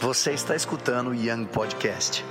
Você 0.00 0.32
está 0.32 0.56
escutando 0.56 1.10
o 1.10 1.14
Young 1.14 1.44
Podcast. 1.44 2.24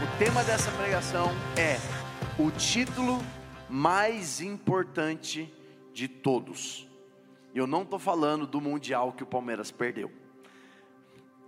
O 0.00 0.18
tema 0.20 0.44
dessa 0.44 0.70
pregação 0.70 1.32
é 1.56 1.78
o 2.40 2.48
título 2.52 3.20
mais 3.68 4.40
importante 4.40 5.52
de 5.92 6.06
todos. 6.06 6.88
Eu 7.52 7.66
não 7.66 7.82
estou 7.82 7.98
falando 7.98 8.46
do 8.46 8.60
Mundial 8.60 9.12
que 9.12 9.24
o 9.24 9.26
Palmeiras 9.26 9.72
perdeu. 9.72 10.21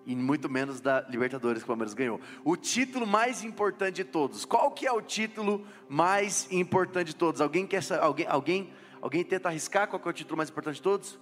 E 0.06 0.14
muito 0.14 0.50
menos 0.50 0.80
da 0.80 1.00
Libertadores 1.08 1.62
que 1.62 1.64
o 1.64 1.68
Palmeiras 1.68 1.94
ganhou. 1.94 2.20
O 2.44 2.56
título 2.56 3.06
mais 3.06 3.42
importante 3.42 3.96
de 3.96 4.04
todos. 4.04 4.44
Qual 4.44 4.70
que 4.70 4.86
é 4.86 4.92
o 4.92 5.00
título 5.00 5.66
mais 5.88 6.46
importante 6.50 7.08
de 7.08 7.16
todos? 7.16 7.40
Alguém 7.40 7.66
quer 7.66 7.82
alguém 8.00 8.26
alguém 8.26 8.72
alguém 9.00 9.24
tenta 9.24 9.48
arriscar 9.48 9.88
qual 9.88 10.00
que 10.00 10.08
é 10.08 10.10
o 10.10 10.14
título 10.14 10.36
mais 10.36 10.50
importante 10.50 10.76
de 10.76 10.82
todos? 10.82 11.18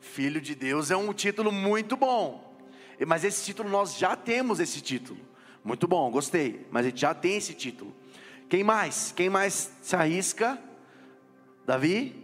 Filho 0.00 0.40
de 0.40 0.54
Deus 0.54 0.90
é 0.90 0.96
um 0.96 1.12
título 1.12 1.50
muito 1.50 1.96
bom. 1.96 2.56
Mas 3.06 3.24
esse 3.24 3.44
título 3.44 3.68
nós 3.68 3.96
já 3.96 4.14
temos 4.14 4.60
esse 4.60 4.80
título. 4.80 5.18
Muito 5.64 5.88
bom, 5.88 6.10
gostei. 6.10 6.66
Mas 6.70 6.86
a 6.86 6.88
gente 6.88 7.00
já 7.00 7.14
tem 7.14 7.36
esse 7.36 7.54
título. 7.54 7.94
Quem 8.48 8.62
mais? 8.62 9.12
Quem 9.16 9.30
mais 9.30 9.72
se 9.80 9.96
arrisca? 9.96 10.58
Davi? 11.64 12.21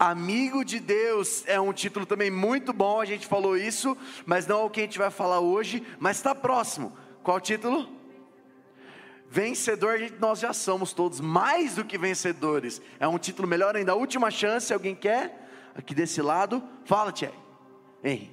Amigo 0.00 0.64
de 0.64 0.80
Deus 0.80 1.44
é 1.46 1.60
um 1.60 1.74
título 1.74 2.06
também 2.06 2.30
muito 2.30 2.72
bom, 2.72 3.02
a 3.02 3.04
gente 3.04 3.26
falou 3.26 3.54
isso, 3.54 3.94
mas 4.24 4.46
não 4.46 4.62
é 4.62 4.64
o 4.64 4.70
que 4.70 4.80
a 4.80 4.84
gente 4.84 4.96
vai 4.96 5.10
falar 5.10 5.40
hoje, 5.40 5.86
mas 5.98 6.16
está 6.16 6.34
próximo. 6.34 6.96
Qual 7.22 7.38
título? 7.38 7.86
Vencedor, 9.28 9.98
nós 10.18 10.40
já 10.40 10.54
somos 10.54 10.94
todos 10.94 11.20
mais 11.20 11.74
do 11.74 11.84
que 11.84 11.98
vencedores. 11.98 12.80
É 12.98 13.06
um 13.06 13.18
título 13.18 13.46
melhor 13.46 13.76
ainda. 13.76 13.94
Última 13.94 14.30
chance, 14.30 14.72
alguém 14.72 14.94
quer? 14.94 15.50
Aqui 15.74 15.94
desse 15.94 16.22
lado, 16.22 16.66
fala, 16.86 17.12
Thierry. 17.12 17.38
Hein? 18.02 18.30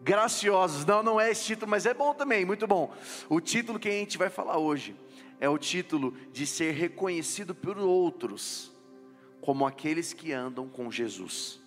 Graciosos, 0.00 0.84
não, 0.84 1.00
não 1.00 1.20
é 1.20 1.30
esse 1.30 1.44
título, 1.44 1.70
mas 1.70 1.86
é 1.86 1.94
bom 1.94 2.12
também, 2.12 2.44
muito 2.44 2.66
bom. 2.66 2.92
O 3.28 3.40
título 3.40 3.78
que 3.78 3.88
a 3.88 3.92
gente 3.92 4.18
vai 4.18 4.30
falar 4.30 4.58
hoje 4.58 4.96
é 5.38 5.48
o 5.48 5.56
título 5.56 6.12
de 6.32 6.44
ser 6.44 6.72
reconhecido 6.72 7.54
por 7.54 7.78
outros 7.78 8.69
como 9.40 9.66
aqueles 9.66 10.12
que 10.12 10.32
andam 10.32 10.68
com 10.68 10.90
Jesus. 10.90 11.60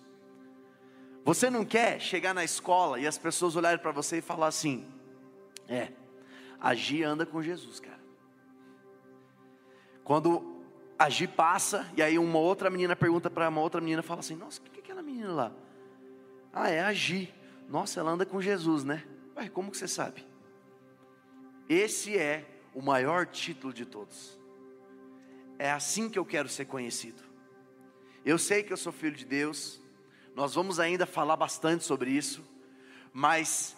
Você 1.24 1.48
não 1.48 1.64
quer 1.64 2.00
chegar 2.00 2.34
na 2.34 2.44
escola 2.44 3.00
e 3.00 3.06
as 3.06 3.16
pessoas 3.16 3.56
olharem 3.56 3.78
para 3.78 3.92
você 3.92 4.18
e 4.18 4.22
falar 4.22 4.48
assim: 4.48 4.86
é, 5.68 5.88
a 6.60 6.74
Gi 6.74 7.02
anda 7.02 7.24
com 7.24 7.42
Jesus, 7.42 7.80
cara. 7.80 8.00
Quando 10.04 10.62
a 10.98 11.08
Gi 11.08 11.26
passa 11.26 11.90
e 11.96 12.02
aí 12.02 12.18
uma 12.18 12.38
outra 12.38 12.68
menina 12.68 12.94
pergunta 12.94 13.30
para 13.30 13.48
uma 13.48 13.60
outra 13.60 13.80
menina, 13.80 14.02
fala 14.02 14.20
assim: 14.20 14.36
nossa, 14.36 14.60
o 14.60 14.64
que 14.64 14.78
é 14.78 14.82
aquela 14.82 15.02
menina 15.02 15.32
lá? 15.32 15.52
Ah, 16.52 16.68
é 16.68 16.80
a 16.80 16.92
Gi. 16.92 17.34
Nossa, 17.68 18.00
ela 18.00 18.10
anda 18.10 18.26
com 18.26 18.40
Jesus, 18.40 18.84
né? 18.84 19.02
Ué, 19.36 19.48
como 19.48 19.70
que 19.70 19.78
você 19.78 19.88
sabe? 19.88 20.26
Esse 21.68 22.16
é 22.18 22.44
o 22.74 22.82
maior 22.82 23.26
título 23.26 23.72
de 23.72 23.86
todos. 23.86 24.38
É 25.58 25.70
assim 25.70 26.10
que 26.10 26.18
eu 26.18 26.24
quero 26.24 26.48
ser 26.48 26.66
conhecido. 26.66 27.23
Eu 28.24 28.38
sei 28.38 28.62
que 28.62 28.72
eu 28.72 28.76
sou 28.78 28.90
filho 28.90 29.14
de 29.14 29.26
Deus, 29.26 29.78
nós 30.34 30.54
vamos 30.54 30.80
ainda 30.80 31.04
falar 31.04 31.36
bastante 31.36 31.84
sobre 31.84 32.10
isso, 32.10 32.42
mas 33.12 33.76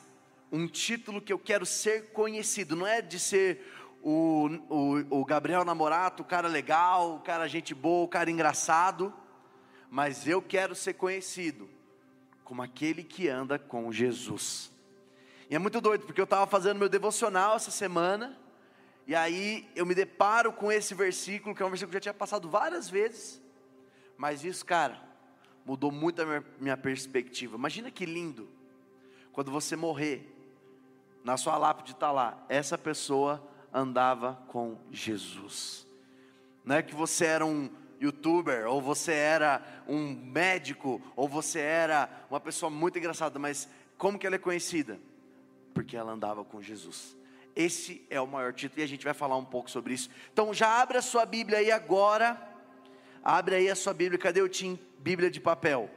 um 0.52 0.68
título 0.68 1.20
que 1.20 1.32
eu 1.32 1.38
quero 1.38 1.66
ser 1.66 2.12
conhecido, 2.12 2.76
não 2.76 2.86
é 2.86 3.02
de 3.02 3.18
ser 3.18 3.60
o, 4.00 4.48
o, 4.68 5.20
o 5.20 5.24
Gabriel 5.24 5.64
Namorato, 5.64 6.22
o 6.22 6.26
cara 6.26 6.46
legal, 6.46 7.16
o 7.16 7.18
cara 7.18 7.48
gente 7.48 7.74
boa, 7.74 8.04
o 8.04 8.08
cara 8.08 8.30
engraçado, 8.30 9.12
mas 9.90 10.28
eu 10.28 10.40
quero 10.40 10.76
ser 10.76 10.94
conhecido 10.94 11.68
como 12.44 12.62
aquele 12.62 13.02
que 13.02 13.28
anda 13.28 13.58
com 13.58 13.90
Jesus. 13.90 14.70
E 15.50 15.56
é 15.56 15.58
muito 15.58 15.80
doido, 15.80 16.06
porque 16.06 16.20
eu 16.20 16.24
estava 16.24 16.46
fazendo 16.46 16.78
meu 16.78 16.88
devocional 16.88 17.56
essa 17.56 17.72
semana, 17.72 18.38
e 19.08 19.14
aí 19.16 19.68
eu 19.74 19.84
me 19.84 19.92
deparo 19.92 20.52
com 20.52 20.70
esse 20.70 20.94
versículo, 20.94 21.52
que 21.52 21.64
é 21.64 21.66
um 21.66 21.70
versículo 21.70 21.90
que 21.90 21.96
eu 21.96 22.00
já 22.00 22.12
tinha 22.12 22.14
passado 22.14 22.48
várias 22.48 22.88
vezes, 22.88 23.44
mas 24.16 24.44
isso, 24.44 24.64
cara, 24.64 25.00
mudou 25.64 25.90
muito 25.90 26.22
a 26.22 26.42
minha, 26.60 26.76
perspectiva. 26.76 27.56
Imagina 27.56 27.90
que 27.90 28.06
lindo, 28.06 28.48
quando 29.32 29.50
você 29.50 29.74
morrer, 29.76 30.32
na 31.24 31.36
sua 31.36 31.58
lápide 31.58 31.92
está 31.92 32.12
lá, 32.12 32.44
essa 32.48 32.78
pessoa 32.78 33.46
andava 33.72 34.40
com 34.48 34.78
Jesus. 34.90 35.86
Não 36.64 36.76
é 36.76 36.82
que 36.82 36.94
você 36.94 37.26
era 37.26 37.44
um 37.44 37.68
youtuber, 38.00 38.66
ou 38.68 38.80
você 38.80 39.12
era 39.12 39.62
um 39.88 40.14
médico, 40.14 41.02
ou 41.14 41.28
você 41.28 41.60
era 41.60 42.08
uma 42.30 42.40
pessoa 42.40 42.70
muito 42.70 42.98
engraçada, 42.98 43.38
mas 43.38 43.68
como 43.98 44.18
que 44.18 44.26
ela 44.26 44.36
é 44.36 44.38
conhecida? 44.38 45.00
Porque 45.74 45.96
ela 45.96 46.12
andava 46.12 46.44
com 46.44 46.62
Jesus. 46.62 47.16
Esse 47.54 48.06
é 48.10 48.20
o 48.20 48.26
maior 48.26 48.52
título 48.52 48.80
e 48.80 48.84
a 48.84 48.88
gente 48.88 49.04
vai 49.04 49.14
falar 49.14 49.36
um 49.36 49.44
pouco 49.44 49.70
sobre 49.70 49.94
isso. 49.94 50.10
Então 50.32 50.52
já 50.52 50.80
abre 50.80 50.98
a 50.98 51.02
sua 51.02 51.24
Bíblia 51.24 51.58
aí 51.58 51.70
agora 51.70 52.55
Abre 53.28 53.56
aí 53.56 53.68
a 53.68 53.74
sua 53.74 53.92
Bíblia. 53.92 54.20
Cadê 54.20 54.40
o 54.40 54.48
Tim? 54.48 54.78
Bíblia 55.00 55.28
de 55.28 55.40
papel. 55.40 55.90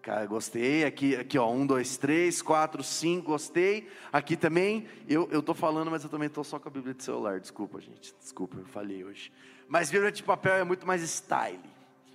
Cara, 0.00 0.24
gostei. 0.24 0.82
Aqui, 0.82 1.14
aqui, 1.14 1.36
ó. 1.36 1.50
Um, 1.52 1.66
dois, 1.66 1.98
três, 1.98 2.40
quatro, 2.40 2.82
cinco. 2.82 3.32
Gostei. 3.32 3.90
Aqui 4.10 4.34
também. 4.34 4.88
Eu, 5.06 5.28
eu 5.30 5.42
tô 5.42 5.52
falando, 5.52 5.90
mas 5.90 6.04
eu 6.04 6.08
também 6.08 6.30
tô 6.30 6.42
só 6.42 6.58
com 6.58 6.66
a 6.66 6.72
Bíblia 6.72 6.94
de 6.94 7.04
celular. 7.04 7.38
Desculpa, 7.38 7.78
gente. 7.78 8.14
Desculpa, 8.18 8.56
eu 8.56 8.64
falei 8.64 9.04
hoje. 9.04 9.30
Mas 9.68 9.90
Bíblia 9.90 10.10
de 10.10 10.22
papel 10.22 10.54
é 10.54 10.64
muito 10.64 10.86
mais 10.86 11.02
style. 11.02 11.60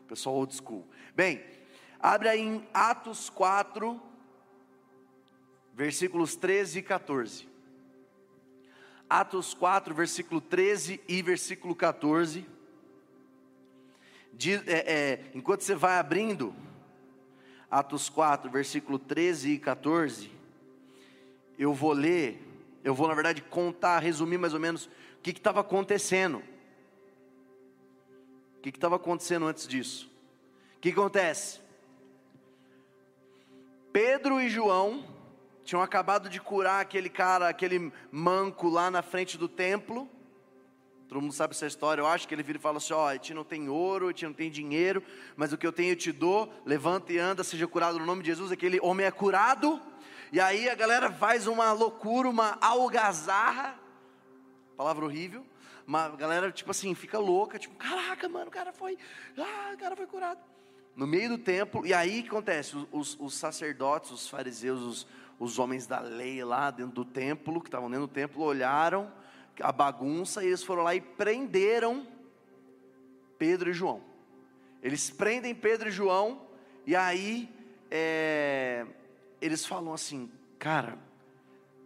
Pessoal 0.07 0.37
old 0.37 0.55
school. 0.55 0.87
Bem, 1.15 1.43
abre 1.99 2.29
aí 2.29 2.41
em 2.41 2.67
Atos 2.73 3.29
4, 3.29 4.01
versículos 5.71 6.35
13 6.35 6.79
e 6.79 6.81
14. 6.81 7.47
Atos 9.07 9.53
4, 9.53 9.93
versículo 9.93 10.41
13 10.41 10.99
e 11.07 11.21
versículo 11.21 11.75
14 11.75 12.43
é, 14.67 14.93
é, 14.93 15.19
enquanto 15.33 15.61
você 15.61 15.75
vai 15.75 15.97
abrindo, 15.97 16.53
Atos 17.69 18.09
4, 18.09 18.51
versículo 18.51 18.99
13 18.99 19.51
e 19.51 19.59
14, 19.59 20.31
eu 21.57 21.73
vou 21.73 21.93
ler, 21.93 22.41
eu 22.83 22.93
vou 22.93 23.07
na 23.07 23.13
verdade 23.13 23.41
contar, 23.41 23.99
resumir 23.99 24.37
mais 24.37 24.53
ou 24.53 24.59
menos 24.59 24.85
o 24.85 24.89
que 25.21 25.31
estava 25.31 25.61
acontecendo. 25.61 26.43
O 28.57 28.61
que 28.61 28.69
estava 28.69 28.95
acontecendo 28.95 29.45
antes 29.45 29.67
disso? 29.67 30.09
O 30.77 30.79
que 30.79 30.89
acontece? 30.89 31.59
Pedro 33.91 34.41
e 34.41 34.49
João 34.49 35.05
tinham 35.63 35.81
acabado 35.81 36.29
de 36.29 36.39
curar 36.39 36.81
aquele 36.81 37.09
cara, 37.09 37.47
aquele 37.47 37.91
manco 38.11 38.67
lá 38.67 38.91
na 38.91 39.01
frente 39.01 39.37
do 39.37 39.47
templo. 39.47 40.09
Todo 41.07 41.21
mundo 41.21 41.33
sabe 41.33 41.53
essa 41.53 41.65
história. 41.65 42.01
Eu 42.01 42.07
acho 42.07 42.27
que 42.27 42.33
ele 42.33 42.43
vira 42.43 42.57
e 42.57 42.61
fala 42.61 42.77
assim: 42.77 42.93
Ó, 42.93 43.07
oh, 43.07 43.13
gente 43.13 43.33
não 43.33 43.43
tem 43.43 43.69
ouro, 43.69 44.07
gente 44.07 44.25
não 44.25 44.33
tem 44.33 44.49
dinheiro, 44.49 45.03
mas 45.35 45.53
o 45.53 45.57
que 45.57 45.67
eu 45.67 45.71
tenho 45.73 45.91
eu 45.91 45.95
te 45.95 46.11
dou. 46.11 46.51
Levanta 46.65 47.11
e 47.11 47.17
anda, 47.17 47.43
seja 47.43 47.67
curado 47.67 47.99
no 47.99 48.05
nome 48.05 48.21
de 48.23 48.29
Jesus. 48.29 48.51
Aquele 48.51 48.79
homem 48.81 49.05
é 49.05 49.11
curado. 49.11 49.81
E 50.31 50.39
aí 50.39 50.69
a 50.69 50.75
galera 50.75 51.11
faz 51.11 51.45
uma 51.45 51.71
loucura, 51.71 52.29
uma 52.29 52.57
algazarra. 52.59 53.79
Palavra 54.75 55.05
horrível. 55.05 55.45
Uma 55.85 56.09
galera, 56.09 56.51
tipo 56.51 56.71
assim, 56.71 56.95
fica 56.95 57.19
louca. 57.19 57.59
Tipo, 57.59 57.75
caraca, 57.75 58.27
mano, 58.29 58.47
o 58.47 58.51
cara 58.51 58.71
foi. 58.71 58.97
Ah, 59.37 59.71
o 59.73 59.77
cara 59.77 59.95
foi 59.95 60.07
curado. 60.07 60.39
No 60.95 61.05
meio 61.05 61.29
do 61.29 61.37
templo. 61.37 61.85
E 61.85 61.93
aí 61.93 62.21
o 62.21 62.23
que 62.23 62.29
acontece? 62.29 62.75
Os, 62.91 63.17
os 63.19 63.35
sacerdotes, 63.35 64.11
os 64.11 64.27
fariseus, 64.27 64.81
os, 64.81 65.07
os 65.37 65.59
homens 65.59 65.85
da 65.85 65.99
lei 65.99 66.43
lá 66.43 66.71
dentro 66.71 66.93
do 66.93 67.05
templo, 67.05 67.61
que 67.61 67.67
estavam 67.67 67.89
dentro 67.89 68.07
do 68.07 68.13
templo, 68.13 68.41
olharam 68.43 69.11
a 69.59 69.71
bagunça 69.71 70.43
e 70.43 70.47
eles 70.47 70.63
foram 70.63 70.83
lá 70.83 70.95
e 70.95 71.01
prenderam 71.01 72.07
Pedro 73.37 73.69
e 73.69 73.73
João. 73.73 74.01
Eles 74.81 75.09
prendem 75.09 75.53
Pedro 75.53 75.89
e 75.89 75.91
João 75.91 76.47
e 76.85 76.95
aí 76.95 77.49
é, 77.89 78.85
eles 79.41 79.65
falam 79.65 79.93
assim, 79.93 80.31
cara, 80.57 80.97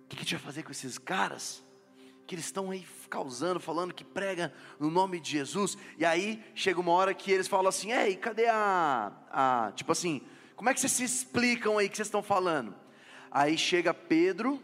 o 0.05 0.07
que, 0.07 0.15
que 0.15 0.21
a 0.21 0.23
gente 0.23 0.35
vai 0.35 0.43
fazer 0.43 0.63
com 0.63 0.71
esses 0.71 0.97
caras? 0.97 1.63
Que 2.25 2.35
eles 2.35 2.45
estão 2.45 2.71
aí 2.71 2.85
causando, 3.09 3.59
falando 3.59 3.93
que 3.93 4.03
prega 4.03 4.53
no 4.79 4.89
nome 4.89 5.19
de 5.19 5.31
Jesus. 5.31 5.77
E 5.97 6.05
aí 6.05 6.43
chega 6.55 6.79
uma 6.79 6.91
hora 6.91 7.13
que 7.13 7.31
eles 7.31 7.47
falam 7.47 7.67
assim, 7.67 7.91
ei, 7.91 8.15
cadê 8.15 8.47
a, 8.47 9.11
a 9.29 9.71
tipo 9.75 9.91
assim, 9.91 10.21
como 10.55 10.69
é 10.69 10.73
que 10.73 10.79
vocês 10.79 10.91
se 10.91 11.03
explicam 11.03 11.77
aí 11.77 11.89
que 11.89 11.95
vocês 11.95 12.07
estão 12.07 12.23
falando? 12.23 12.73
Aí 13.29 13.57
chega 13.57 13.93
Pedro 13.93 14.61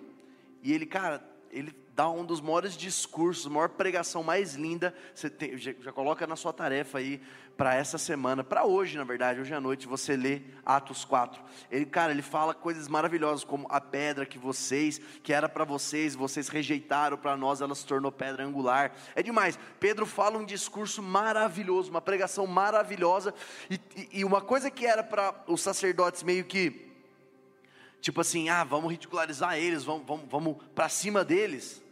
e 0.62 0.74
ele, 0.74 0.86
cara, 0.86 1.24
ele 1.52 1.83
dá 1.96 2.10
um 2.10 2.26
dos 2.26 2.42
maiores 2.42 2.76
discursos, 2.76 3.46
maior 3.46 3.70
pregação 3.70 4.24
mais 4.24 4.56
linda. 4.56 4.94
Você 5.14 5.30
tem, 5.30 5.58
já, 5.58 5.74
já, 5.80 5.92
coloca 5.92 6.26
na 6.26 6.36
sua 6.36 6.52
tarefa 6.52 6.98
aí 6.98 7.22
para 7.56 7.76
essa 7.76 8.00
semana, 8.00 8.44
para 8.44 8.66
hoje, 8.66 8.98
na 8.98 9.04
verdade, 9.04 9.40
hoje 9.40 9.54
à 9.54 9.62
noite, 9.62 9.88
você 9.88 10.16
lê 10.16 10.42
Atos 10.66 11.06
4. 11.06 11.40
Ele, 11.70 11.86
cara, 11.86 12.12
ele 12.12 12.24
fala 12.24 12.52
coisas 12.52 12.88
maravilhosas, 12.88 13.44
como 13.44 13.68
a 13.70 13.80
pedra 13.80 14.26
que 14.26 14.40
vocês, 14.40 15.00
que 15.22 15.32
era 15.32 15.48
para 15.48 15.64
vocês, 15.64 16.16
vocês 16.16 16.48
rejeitaram, 16.48 17.16
para 17.16 17.38
nós 17.38 17.62
ela 17.62 17.76
se 17.76 17.86
tornou 17.86 18.12
pedra 18.12 18.44
angular. 18.44 18.92
É 19.14 19.22
demais. 19.22 19.60
Pedro 19.80 20.08
fala 20.08 20.40
um 20.40 20.46
discurso 20.46 21.04
maravilhoso, 21.04 21.92
uma 21.92 22.02
pregação 22.02 22.48
maravilhosa, 22.48 23.36
e, 23.70 23.80
e 24.12 24.26
uma 24.26 24.42
coisa 24.42 24.72
que 24.72 24.88
era 24.88 25.04
para 25.04 25.44
os 25.48 25.62
sacerdotes 25.62 26.24
meio 26.24 26.46
que 26.46 26.92
tipo 28.02 28.20
assim, 28.20 28.50
ah, 28.50 28.66
vamos 28.66 28.92
ridicularizar 28.92 29.58
eles, 29.58 29.86
vamos, 29.86 30.06
vamos, 30.06 30.26
vamos 30.30 30.58
para 30.76 30.90
cima 30.90 31.24
deles. 31.24 31.83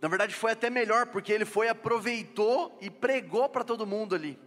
Na 0.00 0.08
verdade, 0.08 0.34
foi 0.34 0.52
até 0.52 0.70
melhor, 0.70 1.06
porque 1.06 1.32
ele 1.32 1.44
foi, 1.44 1.68
aproveitou 1.68 2.76
e 2.80 2.88
pregou 2.88 3.48
para 3.48 3.64
todo 3.64 3.86
mundo 3.86 4.14
ali. 4.14 4.38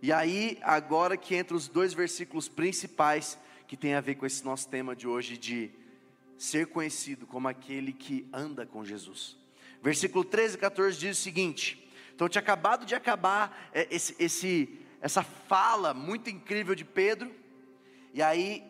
E 0.00 0.12
aí, 0.12 0.58
agora 0.62 1.16
que 1.16 1.34
entra 1.34 1.56
os 1.56 1.68
dois 1.68 1.92
versículos 1.92 2.48
principais, 2.48 3.38
que 3.66 3.76
tem 3.76 3.94
a 3.94 4.00
ver 4.00 4.14
com 4.16 4.26
esse 4.26 4.44
nosso 4.44 4.68
tema 4.68 4.94
de 4.94 5.08
hoje, 5.08 5.36
de 5.36 5.70
ser 6.36 6.66
conhecido 6.66 7.26
como 7.26 7.48
aquele 7.48 7.92
que 7.92 8.28
anda 8.32 8.66
com 8.66 8.84
Jesus. 8.84 9.36
Versículo 9.82 10.24
13 10.24 10.56
e 10.56 10.58
14 10.58 10.98
diz 10.98 11.18
o 11.18 11.20
seguinte: 11.20 11.88
então 12.14 12.28
tinha 12.28 12.42
acabado 12.42 12.86
de 12.86 12.94
acabar 12.94 13.70
é, 13.72 13.88
esse, 13.90 14.14
esse, 14.18 14.78
essa 15.00 15.22
fala 15.22 15.92
muito 15.92 16.30
incrível 16.30 16.74
de 16.74 16.84
Pedro, 16.84 17.34
e 18.14 18.22
aí, 18.22 18.62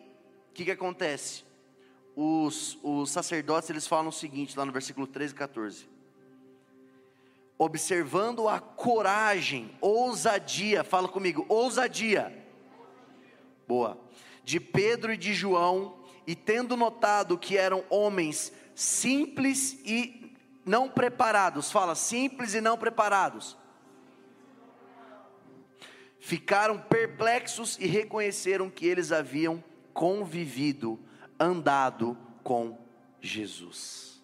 o 0.49 0.53
que, 0.53 0.65
que 0.65 0.71
acontece? 0.71 1.43
Os, 2.15 2.77
os 2.83 3.09
sacerdotes 3.09 3.69
eles 3.69 3.87
falam 3.87 4.09
o 4.09 4.11
seguinte, 4.11 4.57
lá 4.57 4.65
no 4.65 4.71
versículo 4.71 5.07
13 5.07 5.33
e 5.33 5.35
14: 5.35 5.89
observando 7.57 8.47
a 8.47 8.59
coragem, 8.59 9.75
ousadia, 9.79 10.83
fala 10.83 11.07
comigo, 11.07 11.45
ousadia, 11.47 12.45
boa, 13.67 13.97
de 14.43 14.59
Pedro 14.59 15.13
e 15.13 15.17
de 15.17 15.33
João, 15.33 15.95
e 16.25 16.35
tendo 16.35 16.77
notado 16.77 17.37
que 17.37 17.57
eram 17.57 17.83
homens 17.89 18.51
simples 18.75 19.79
e 19.85 20.35
não 20.65 20.89
preparados, 20.89 21.71
fala 21.71 21.95
simples 21.95 22.53
e 22.53 22.61
não 22.61 22.77
preparados, 22.77 23.57
ficaram 26.19 26.79
perplexos 26.79 27.77
e 27.79 27.85
reconheceram 27.85 28.69
que 28.69 28.85
eles 28.85 29.11
haviam 29.11 29.63
convivido 29.93 30.99
andado 31.39 32.17
com 32.43 32.77
Jesus. 33.21 34.21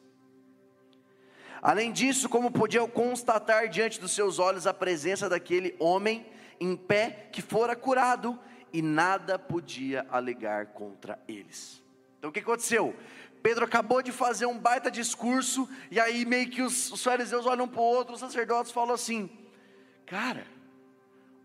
Além 1.61 1.91
disso, 1.91 2.29
como 2.29 2.51
podiam 2.51 2.87
constatar 2.87 3.67
diante 3.67 3.99
dos 3.99 4.11
seus 4.11 4.39
olhos 4.39 4.65
a 4.65 4.73
presença 4.73 5.27
daquele 5.27 5.75
homem 5.79 6.25
em 6.59 6.75
pé 6.75 7.27
que 7.31 7.41
fora 7.41 7.75
curado 7.75 8.39
e 8.71 8.81
nada 8.81 9.37
podia 9.37 10.05
alegar 10.09 10.67
contra 10.67 11.19
eles. 11.27 11.83
Então 12.17 12.29
o 12.29 12.33
que 12.33 12.39
aconteceu? 12.39 12.95
Pedro 13.41 13.65
acabou 13.65 14.01
de 14.01 14.11
fazer 14.11 14.45
um 14.45 14.57
baita 14.57 14.91
discurso, 14.91 15.67
e 15.89 15.99
aí 15.99 16.25
meio 16.25 16.49
que 16.49 16.61
os, 16.61 16.91
os 16.91 17.01
fariseus 17.01 17.45
olham 17.45 17.67
para 17.67 17.79
o 17.79 17.83
outro, 17.83 18.13
os 18.13 18.19
sacerdotes 18.19 18.71
falam 18.71 18.93
assim: 18.93 19.29
Cara, 20.05 20.45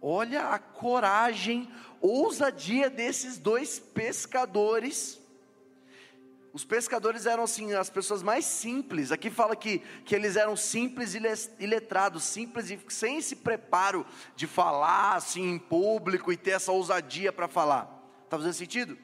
olha 0.02 0.48
a 0.48 0.58
coragem, 0.58 1.70
ousadia 2.00 2.90
desses 2.90 3.38
dois 3.38 3.78
pescadores 3.78 5.20
os 6.54 6.64
pescadores 6.64 7.26
eram 7.26 7.42
assim 7.42 7.72
as 7.72 7.90
pessoas 7.90 8.22
mais 8.22 8.44
simples. 8.44 9.10
Aqui 9.10 9.28
fala 9.28 9.56
que, 9.56 9.80
que 10.04 10.14
eles 10.14 10.36
eram 10.36 10.54
simples 10.54 11.12
e 11.58 11.66
letrados, 11.66 12.22
simples 12.22 12.70
e 12.70 12.78
sem 12.88 13.18
esse 13.18 13.34
preparo 13.34 14.06
de 14.36 14.46
falar 14.46 15.16
assim 15.16 15.42
em 15.50 15.58
público 15.58 16.32
e 16.32 16.36
ter 16.36 16.52
essa 16.52 16.70
ousadia 16.70 17.32
para 17.32 17.48
falar. 17.48 17.90
Está 18.22 18.36
fazendo 18.36 18.52
sentido? 18.52 18.96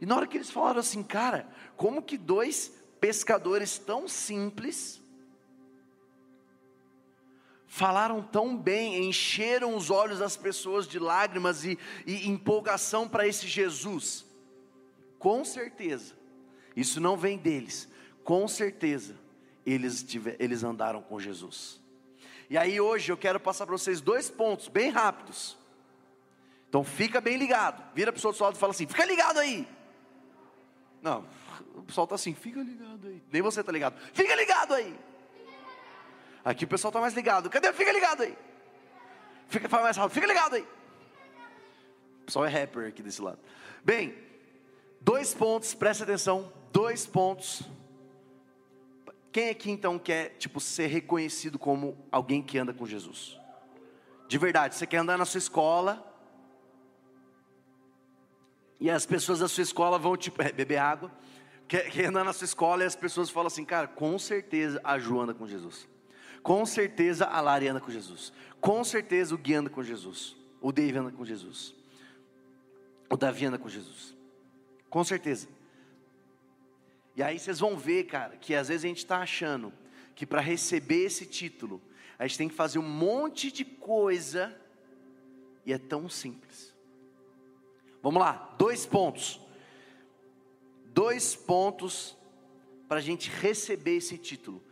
E 0.00 0.04
na 0.04 0.16
hora 0.16 0.26
que 0.26 0.36
eles 0.36 0.50
falaram 0.50 0.80
assim, 0.80 1.04
cara, 1.04 1.48
como 1.76 2.02
que 2.02 2.18
dois 2.18 2.72
pescadores 3.00 3.78
tão 3.78 4.08
simples 4.08 5.00
falaram 7.68 8.20
tão 8.20 8.56
bem, 8.56 9.08
encheram 9.08 9.76
os 9.76 9.90
olhos 9.90 10.18
das 10.18 10.36
pessoas 10.36 10.88
de 10.88 10.98
lágrimas 10.98 11.64
e, 11.64 11.78
e 12.04 12.28
empolgação 12.28 13.08
para 13.08 13.28
esse 13.28 13.46
Jesus? 13.46 14.26
Com 15.20 15.44
certeza 15.44 16.23
isso 16.76 17.00
não 17.00 17.16
vem 17.16 17.38
deles. 17.38 17.88
Com 18.22 18.48
certeza, 18.48 19.16
eles, 19.64 20.02
tiver, 20.02 20.36
eles 20.38 20.64
andaram 20.64 21.02
com 21.02 21.20
Jesus. 21.20 21.80
E 22.48 22.58
aí 22.58 22.80
hoje 22.80 23.10
eu 23.10 23.16
quero 23.16 23.40
passar 23.40 23.66
para 23.66 23.76
vocês 23.76 24.00
dois 24.00 24.30
pontos 24.30 24.68
bem 24.68 24.90
rápidos. 24.90 25.56
Então 26.68 26.82
fica 26.82 27.20
bem 27.20 27.36
ligado. 27.36 27.82
Vira 27.94 28.12
para 28.12 28.28
o 28.28 28.32
do 28.32 28.42
lado 28.42 28.56
e 28.56 28.58
fala 28.58 28.72
assim: 28.72 28.86
fica 28.86 29.04
ligado 29.04 29.38
aí. 29.38 29.66
Não, 31.00 31.26
o 31.74 31.82
pessoal 31.82 32.04
está 32.04 32.14
assim, 32.14 32.34
fica 32.34 32.60
ligado 32.60 33.06
aí. 33.06 33.22
Nem 33.30 33.42
você 33.42 33.60
está 33.60 33.70
ligado. 33.70 34.00
Fica 34.12 34.34
ligado 34.34 34.74
aí. 34.74 34.98
Aqui 36.44 36.64
o 36.64 36.68
pessoal 36.68 36.90
está 36.90 37.00
mais 37.00 37.14
ligado. 37.14 37.48
Cadê? 37.48 37.72
Fica 37.72 37.92
ligado 37.92 38.22
aí. 38.22 38.36
Fica, 39.48 39.68
fala 39.68 39.84
mais 39.84 39.96
rápido. 39.96 40.14
Fica 40.14 40.26
ligado 40.26 40.54
aí. 40.56 40.66
O 42.22 42.24
pessoal 42.26 42.44
é 42.44 42.48
rapper 42.48 42.88
aqui 42.88 43.02
desse 43.02 43.20
lado. 43.20 43.38
Bem, 43.82 44.16
dois 45.00 45.34
pontos, 45.34 45.74
presta 45.74 46.04
atenção 46.04 46.52
dois 46.74 47.06
pontos. 47.06 47.62
Quem 49.30 49.48
aqui 49.48 49.70
então 49.70 49.96
quer, 49.96 50.30
tipo, 50.30 50.58
ser 50.58 50.88
reconhecido 50.88 51.56
como 51.56 51.96
alguém 52.10 52.42
que 52.42 52.58
anda 52.58 52.74
com 52.74 52.84
Jesus? 52.84 53.38
De 54.26 54.36
verdade, 54.36 54.74
você 54.74 54.84
quer 54.84 54.96
andar 54.96 55.16
na 55.16 55.24
sua 55.24 55.38
escola, 55.38 56.04
e 58.80 58.90
as 58.90 59.06
pessoas 59.06 59.38
da 59.38 59.46
sua 59.46 59.62
escola 59.62 60.00
vão, 60.00 60.16
tipo, 60.16 60.42
é, 60.42 60.50
beber 60.50 60.78
água, 60.78 61.12
quer, 61.68 61.88
quer 61.90 62.06
andar 62.06 62.24
na 62.24 62.32
sua 62.32 62.44
escola 62.44 62.82
e 62.82 62.86
as 62.86 62.96
pessoas 62.96 63.30
falam 63.30 63.46
assim, 63.46 63.64
cara, 63.64 63.86
com 63.86 64.18
certeza 64.18 64.80
a 64.82 64.98
Ju 64.98 65.20
anda 65.20 65.32
com 65.32 65.46
Jesus. 65.46 65.88
Com 66.42 66.66
certeza 66.66 67.24
a 67.24 67.40
Lari 67.40 67.68
anda 67.68 67.80
com 67.80 67.90
Jesus. 67.90 68.32
Com 68.60 68.82
certeza 68.82 69.32
o 69.32 69.38
Gui 69.38 69.54
anda 69.54 69.70
com 69.70 69.82
Jesus. 69.82 70.36
O 70.60 70.72
Dave 70.72 70.98
anda 70.98 71.12
com 71.12 71.24
Jesus. 71.24 71.72
O 73.08 73.16
Davi 73.16 73.46
anda 73.46 73.58
com 73.58 73.68
Jesus. 73.68 74.14
Com 74.90 75.04
certeza. 75.04 75.53
E 77.16 77.22
aí 77.22 77.38
vocês 77.38 77.60
vão 77.60 77.76
ver, 77.76 78.04
cara, 78.04 78.36
que 78.36 78.54
às 78.54 78.68
vezes 78.68 78.84
a 78.84 78.88
gente 78.88 78.98
está 78.98 79.18
achando 79.18 79.72
que 80.14 80.26
para 80.26 80.40
receber 80.40 81.04
esse 81.04 81.26
título, 81.26 81.80
a 82.18 82.26
gente 82.26 82.38
tem 82.38 82.48
que 82.48 82.54
fazer 82.54 82.78
um 82.78 82.88
monte 82.88 83.50
de 83.50 83.64
coisa, 83.64 84.54
e 85.66 85.72
é 85.72 85.78
tão 85.78 86.08
simples. 86.08 86.74
Vamos 88.02 88.20
lá, 88.20 88.54
dois 88.58 88.84
pontos. 88.84 89.40
Dois 90.86 91.34
pontos 91.34 92.16
para 92.88 92.98
a 92.98 93.02
gente 93.02 93.30
receber 93.30 93.96
esse 93.96 94.18
título. 94.18 94.62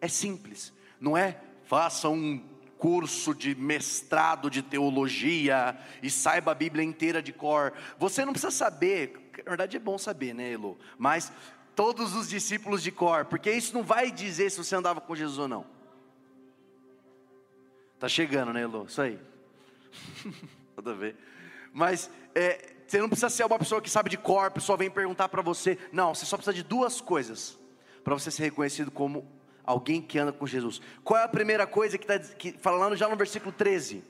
É 0.00 0.08
simples, 0.08 0.72
não 1.00 1.16
é 1.16 1.40
faça 1.64 2.08
um 2.08 2.38
curso 2.76 3.32
de 3.34 3.54
mestrado 3.54 4.50
de 4.50 4.60
teologia 4.60 5.78
e 6.02 6.10
saiba 6.10 6.50
a 6.50 6.54
Bíblia 6.54 6.84
inteira 6.84 7.22
de 7.22 7.32
cor. 7.32 7.72
Você 7.96 8.24
não 8.24 8.32
precisa 8.32 8.50
saber, 8.50 9.30
na 9.38 9.50
verdade 9.50 9.76
é 9.76 9.80
bom 9.80 9.96
saber, 9.96 10.34
né, 10.34 10.52
Elo? 10.52 10.76
Mas 10.98 11.32
todos 11.74 12.14
os 12.14 12.28
discípulos 12.28 12.82
de 12.82 12.90
cor, 12.90 13.24
porque 13.24 13.50
isso 13.50 13.74
não 13.74 13.82
vai 13.82 14.10
dizer 14.10 14.50
se 14.50 14.58
você 14.58 14.74
andava 14.74 15.00
com 15.00 15.14
Jesus 15.14 15.38
ou 15.38 15.48
não. 15.48 15.66
Tá 17.98 18.08
chegando, 18.08 18.52
né, 18.52 18.62
Elô? 18.62 18.84
Isso 18.84 19.00
aí. 19.00 19.18
Nada 20.76 20.90
a 20.90 20.94
ver. 20.94 21.16
Mas 21.72 22.10
é, 22.34 22.74
você 22.86 22.98
não 22.98 23.08
precisa 23.08 23.30
ser 23.30 23.44
uma 23.44 23.58
pessoa 23.58 23.80
que 23.80 23.88
sabe 23.88 24.10
de 24.10 24.18
cor, 24.18 24.46
a 24.46 24.50
pessoa 24.50 24.76
vem 24.76 24.90
perguntar 24.90 25.28
para 25.28 25.40
você. 25.40 25.78
Não, 25.92 26.14
você 26.14 26.26
só 26.26 26.36
precisa 26.36 26.54
de 26.54 26.62
duas 26.62 27.00
coisas 27.00 27.58
para 28.04 28.14
você 28.14 28.30
ser 28.30 28.44
reconhecido 28.44 28.90
como 28.90 29.26
alguém 29.64 30.02
que 30.02 30.18
anda 30.18 30.32
com 30.32 30.46
Jesus. 30.46 30.82
Qual 31.04 31.18
é 31.18 31.24
a 31.24 31.28
primeira 31.28 31.66
coisa 31.66 31.96
que 31.96 32.04
está 32.04 32.60
falando 32.60 32.96
já 32.96 33.08
no 33.08 33.16
versículo 33.16 33.52
13? 33.52 34.02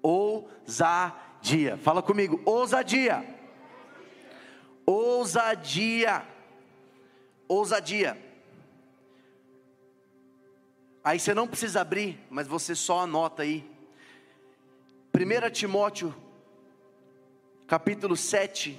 Ousadia. 0.00 1.76
Fala 1.78 2.00
comigo, 2.00 2.40
ousadia 2.44 3.35
ousadia. 4.86 6.24
Ousadia. 7.48 8.16
Aí 11.02 11.20
você 11.20 11.34
não 11.34 11.46
precisa 11.46 11.80
abrir, 11.80 12.18
mas 12.30 12.46
você 12.46 12.74
só 12.74 13.00
anota 13.00 13.42
aí. 13.42 13.68
1 15.14 15.50
Timóteo, 15.50 16.14
capítulo 17.66 18.16
7, 18.16 18.78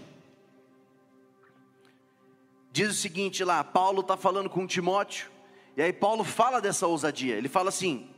diz 2.72 2.90
o 2.90 2.94
seguinte 2.94 3.44
lá: 3.44 3.64
Paulo 3.64 4.02
está 4.02 4.18
falando 4.18 4.50
com 4.50 4.68
Timóteo, 4.68 5.32
e 5.76 5.82
aí 5.82 5.94
Paulo 5.94 6.24
fala 6.24 6.60
dessa 6.60 6.86
ousadia. 6.86 7.36
Ele 7.36 7.48
fala 7.48 7.70
assim: 7.70 8.10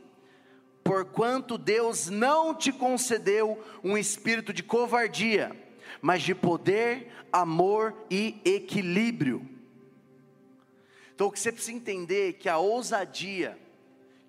Porquanto 0.82 1.56
Deus 1.56 2.08
não 2.08 2.54
te 2.54 2.72
concedeu 2.72 3.62
um 3.84 3.96
espírito 3.96 4.52
de 4.52 4.62
covardia, 4.62 5.56
mas 6.00 6.22
de 6.22 6.34
poder, 6.34 7.12
amor 7.32 7.94
e 8.10 8.40
equilíbrio. 8.44 9.48
Então 11.14 11.26
o 11.26 11.30
que 11.30 11.38
você 11.38 11.52
precisa 11.52 11.76
entender 11.76 12.30
é 12.30 12.32
que 12.32 12.48
a 12.48 12.58
ousadia, 12.58 13.58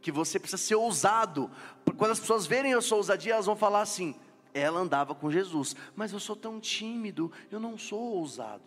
que 0.01 0.11
você 0.11 0.39
precisa 0.39 0.61
ser 0.61 0.75
ousado, 0.75 1.49
quando 1.97 2.11
as 2.11 2.19
pessoas 2.19 2.45
verem 2.45 2.73
a 2.73 2.81
sua 2.81 2.97
ousadia, 2.97 3.33
elas 3.33 3.45
vão 3.45 3.55
falar 3.55 3.81
assim: 3.81 4.15
ela 4.53 4.79
andava 4.79 5.15
com 5.15 5.31
Jesus, 5.31 5.75
mas 5.95 6.11
eu 6.11 6.19
sou 6.19 6.35
tão 6.35 6.59
tímido, 6.59 7.31
eu 7.49 7.59
não 7.59 7.77
sou 7.77 7.99
ousado. 7.99 8.63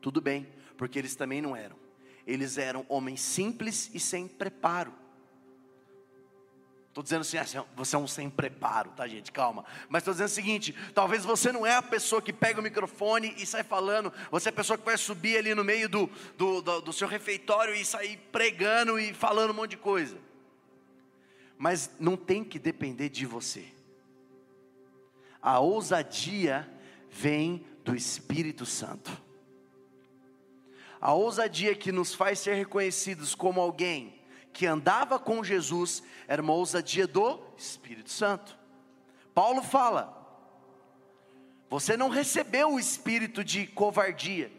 Tudo 0.00 0.20
bem, 0.20 0.48
porque 0.76 0.98
eles 0.98 1.14
também 1.14 1.40
não 1.40 1.54
eram. 1.54 1.76
Eles 2.26 2.58
eram 2.58 2.84
homens 2.88 3.20
simples 3.20 3.90
e 3.94 4.00
sem 4.00 4.26
preparo. 4.26 4.92
Estou 6.94 7.02
dizendo 7.02 7.22
assim, 7.22 7.36
ah, 7.38 7.64
você 7.74 7.96
é 7.96 7.98
um 7.98 8.06
sem 8.06 8.30
preparo, 8.30 8.88
tá 8.90 9.08
gente? 9.08 9.32
Calma. 9.32 9.64
Mas 9.88 10.02
estou 10.02 10.14
dizendo 10.14 10.28
o 10.28 10.30
seguinte: 10.30 10.72
talvez 10.94 11.24
você 11.24 11.50
não 11.50 11.66
é 11.66 11.74
a 11.74 11.82
pessoa 11.82 12.22
que 12.22 12.32
pega 12.32 12.60
o 12.60 12.62
microfone 12.62 13.34
e 13.36 13.44
sai 13.44 13.64
falando, 13.64 14.12
você 14.30 14.48
é 14.48 14.52
a 14.52 14.54
pessoa 14.54 14.78
que 14.78 14.84
vai 14.84 14.96
subir 14.96 15.36
ali 15.36 15.56
no 15.56 15.64
meio 15.64 15.88
do, 15.88 16.08
do, 16.38 16.62
do, 16.62 16.80
do 16.82 16.92
seu 16.92 17.08
refeitório 17.08 17.74
e 17.74 17.84
sair 17.84 18.16
pregando 18.30 18.96
e 18.96 19.12
falando 19.12 19.50
um 19.50 19.54
monte 19.54 19.70
de 19.70 19.78
coisa. 19.78 20.16
Mas 21.58 21.90
não 21.98 22.16
tem 22.16 22.44
que 22.44 22.60
depender 22.60 23.08
de 23.08 23.26
você. 23.26 23.64
A 25.42 25.58
ousadia 25.58 26.70
vem 27.10 27.66
do 27.82 27.96
Espírito 27.96 28.64
Santo. 28.64 29.10
A 31.00 31.12
ousadia 31.12 31.74
que 31.74 31.90
nos 31.90 32.14
faz 32.14 32.38
ser 32.38 32.54
reconhecidos 32.54 33.34
como 33.34 33.60
alguém 33.60 34.13
que 34.54 34.66
andava 34.66 35.18
com 35.18 35.42
Jesus 35.42 36.02
era 36.28 36.40
uma 36.40 36.54
ousadia 36.54 37.06
do 37.06 37.40
Espírito 37.58 38.10
Santo. 38.10 38.56
Paulo 39.34 39.62
fala: 39.62 40.24
você 41.68 41.96
não 41.96 42.08
recebeu 42.08 42.72
o 42.72 42.78
espírito 42.78 43.42
de 43.42 43.66
covardia, 43.66 44.50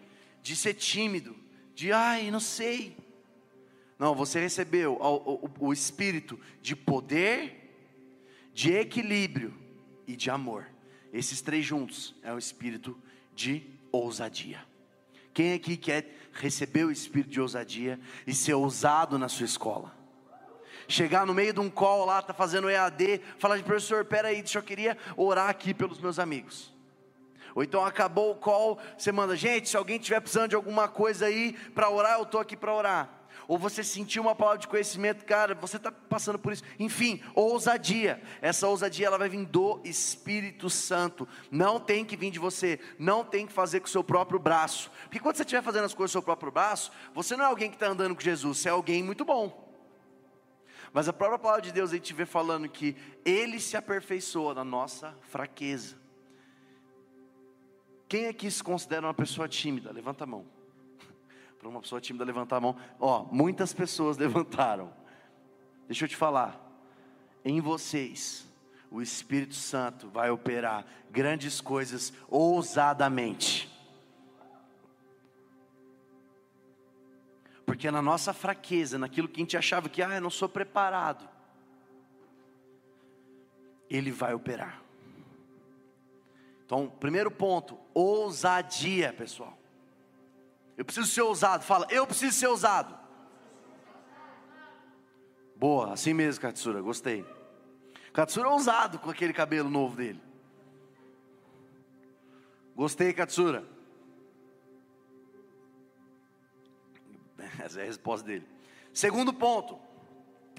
de 0.43 0.53
ser 0.53 0.73
tímido, 0.73 1.33
de 1.73 1.93
ai, 1.93 2.29
não 2.29 2.41
sei. 2.41 2.97
Não, 3.97 4.13
você 4.13 4.39
recebeu 4.41 4.97
o, 4.99 5.45
o, 5.45 5.67
o 5.67 5.73
espírito 5.73 6.37
de 6.61 6.75
poder, 6.75 7.73
de 8.53 8.73
equilíbrio 8.73 9.53
e 10.05 10.13
de 10.17 10.29
amor. 10.29 10.69
Esses 11.13 11.41
três 11.41 11.65
juntos 11.65 12.13
é 12.21 12.33
o 12.33 12.37
espírito 12.37 12.99
de 13.33 13.63
ousadia. 13.93 14.61
Quem 15.35 15.53
aqui 15.53 15.75
quer 15.75 16.15
receber 16.31 16.85
o 16.85 16.91
espírito 16.91 17.29
de 17.29 17.41
ousadia 17.41 17.99
e 18.25 18.33
ser 18.33 18.53
ousado 18.53 19.19
na 19.19 19.27
sua 19.27 19.43
escola? 19.43 19.93
Chegar 20.87 21.25
no 21.25 21.33
meio 21.33 21.51
de 21.51 21.59
um 21.59 21.69
call 21.69 22.05
lá, 22.05 22.21
tá 22.21 22.33
fazendo 22.33 22.69
EAD, 22.69 23.19
falar 23.37 23.57
de 23.57 23.63
professor, 23.63 24.05
peraí, 24.05 24.37
deixa 24.37 24.59
eu 24.59 24.63
queria 24.63 24.97
orar 25.17 25.49
aqui 25.49 25.73
pelos 25.73 25.99
meus 25.99 26.19
amigos. 26.19 26.73
Ou 27.53 27.63
então 27.63 27.85
acabou 27.85 28.31
o 28.31 28.35
call, 28.35 28.79
você 28.97 29.11
manda, 29.11 29.35
gente, 29.35 29.67
se 29.67 29.75
alguém 29.75 29.99
tiver 29.99 30.21
precisando 30.21 30.51
de 30.51 30.55
alguma 30.55 30.87
coisa 30.87 31.25
aí 31.25 31.51
para 31.73 31.89
orar, 31.89 32.17
eu 32.17 32.23
estou 32.23 32.39
aqui 32.39 32.55
para 32.55 32.73
orar 32.73 33.24
ou 33.47 33.57
você 33.57 33.83
sentiu 33.83 34.23
uma 34.23 34.35
palavra 34.35 34.59
de 34.59 34.67
conhecimento, 34.67 35.25
cara, 35.25 35.53
você 35.53 35.77
está 35.77 35.91
passando 35.91 36.39
por 36.39 36.51
isso. 36.51 36.63
Enfim, 36.79 37.21
ousadia. 37.33 38.21
Essa 38.41 38.67
ousadia 38.67 39.07
ela 39.07 39.17
vai 39.17 39.29
vir 39.29 39.45
do 39.45 39.79
Espírito 39.83 40.69
Santo. 40.69 41.27
Não 41.51 41.79
tem 41.79 42.03
que 42.03 42.17
vir 42.17 42.31
de 42.31 42.39
você, 42.39 42.79
não 42.97 43.23
tem 43.23 43.45
que 43.45 43.53
fazer 43.53 43.79
com 43.79 43.87
o 43.87 43.89
seu 43.89 44.03
próprio 44.03 44.39
braço. 44.39 44.91
Porque 45.03 45.19
quando 45.19 45.35
você 45.35 45.43
estiver 45.43 45.61
fazendo 45.61 45.85
as 45.85 45.93
coisas 45.93 46.13
com 46.13 46.19
o 46.19 46.21
seu 46.21 46.25
próprio 46.25 46.51
braço, 46.51 46.91
você 47.13 47.35
não 47.35 47.45
é 47.45 47.47
alguém 47.47 47.69
que 47.69 47.75
está 47.75 47.87
andando 47.87 48.15
com 48.15 48.21
Jesus, 48.21 48.57
você 48.57 48.69
é 48.69 48.71
alguém 48.71 49.03
muito 49.03 49.23
bom. 49.23 49.63
Mas 50.91 51.07
a 51.07 51.13
própria 51.13 51.37
palavra 51.37 51.61
de 51.61 51.71
Deus 51.71 51.91
a 51.91 51.95
gente 51.95 52.13
vê 52.13 52.25
falando 52.25 52.69
que 52.69 52.95
Ele 53.23 53.59
se 53.59 53.75
aperfeiçoa 53.77 54.53
na 54.53 54.63
nossa 54.63 55.15
fraqueza. 55.29 55.97
Quem 58.07 58.27
aqui 58.27 58.49
se 58.49 58.63
considera 58.63 59.05
uma 59.05 59.13
pessoa 59.13 59.47
tímida? 59.47 59.91
Levanta 59.91 60.23
a 60.23 60.27
mão 60.27 60.54
para 61.65 61.71
uma 61.71 61.81
pessoa 61.81 61.99
tímida 61.99 62.23
levantar 62.23 62.57
a 62.57 62.61
mão. 62.61 62.75
Ó, 62.99 63.23
muitas 63.31 63.73
pessoas 63.73 64.17
levantaram. 64.19 64.93
Deixa 65.87 66.05
eu 66.05 66.09
te 66.09 66.15
falar. 66.15 66.61
Em 67.43 67.59
vocês, 67.59 68.47
o 68.91 69.01
Espírito 69.01 69.55
Santo 69.55 70.07
vai 70.07 70.29
operar 70.29 70.85
grandes 71.09 71.59
coisas 71.59 72.13
ousadamente. 72.27 73.67
Porque 77.65 77.89
na 77.89 78.01
nossa 78.01 78.31
fraqueza, 78.31 78.99
naquilo 78.99 79.27
que 79.27 79.41
a 79.41 79.43
gente 79.43 79.57
achava 79.57 79.89
que, 79.89 80.03
ah, 80.03 80.15
eu 80.15 80.21
não 80.21 80.29
sou 80.29 80.47
preparado, 80.47 81.27
Ele 83.89 84.11
vai 84.11 84.35
operar. 84.35 84.83
Então, 86.63 86.87
primeiro 86.99 87.31
ponto, 87.31 87.75
ousadia, 87.91 89.11
pessoal. 89.13 89.57
Eu 90.77 90.83
preciso 90.83 91.07
ser 91.07 91.21
ousado. 91.21 91.63
Fala, 91.63 91.87
eu 91.89 92.05
preciso 92.05 92.37
ser 92.37 92.47
ousado. 92.47 92.97
Boa, 95.55 95.93
assim 95.93 96.13
mesmo, 96.13 96.41
Katsura, 96.41 96.81
gostei. 96.81 97.25
Katsura 98.11 98.49
é 98.49 98.51
ousado 98.51 98.99
com 98.99 99.09
aquele 99.09 99.33
cabelo 99.33 99.69
novo 99.69 99.95
dele. 99.95 100.21
Gostei, 102.75 103.13
Katsura. 103.13 103.65
Essa 107.59 107.79
é 107.79 107.83
a 107.83 107.85
resposta 107.85 108.27
dele. 108.27 108.45
Segundo 108.93 109.33
ponto. 109.33 109.79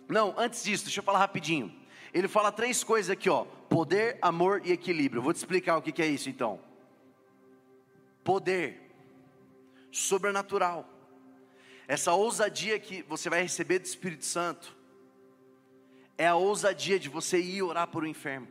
Não, 0.08 0.34
antes 0.38 0.62
disso, 0.62 0.84
deixa 0.84 1.00
eu 1.00 1.04
falar 1.04 1.18
rapidinho. 1.18 1.74
Ele 2.12 2.28
fala 2.28 2.50
três 2.50 2.82
coisas 2.82 3.10
aqui, 3.10 3.28
ó: 3.28 3.44
poder, 3.68 4.18
amor 4.22 4.62
e 4.64 4.72
equilíbrio. 4.72 5.18
Eu 5.18 5.22
vou 5.22 5.32
te 5.32 5.36
explicar 5.36 5.76
o 5.76 5.82
que 5.82 6.00
é 6.00 6.06
isso 6.06 6.30
então. 6.30 6.58
Poder 8.24 8.85
sobrenatural. 9.96 10.86
Essa 11.88 12.12
ousadia 12.12 12.78
que 12.78 13.02
você 13.04 13.30
vai 13.30 13.42
receber 13.42 13.78
do 13.78 13.86
Espírito 13.86 14.26
Santo 14.26 14.76
é 16.18 16.26
a 16.26 16.34
ousadia 16.34 16.98
de 16.98 17.08
você 17.08 17.40
ir 17.40 17.62
orar 17.62 17.86
por 17.86 18.04
um 18.04 18.06
enfermo. 18.06 18.46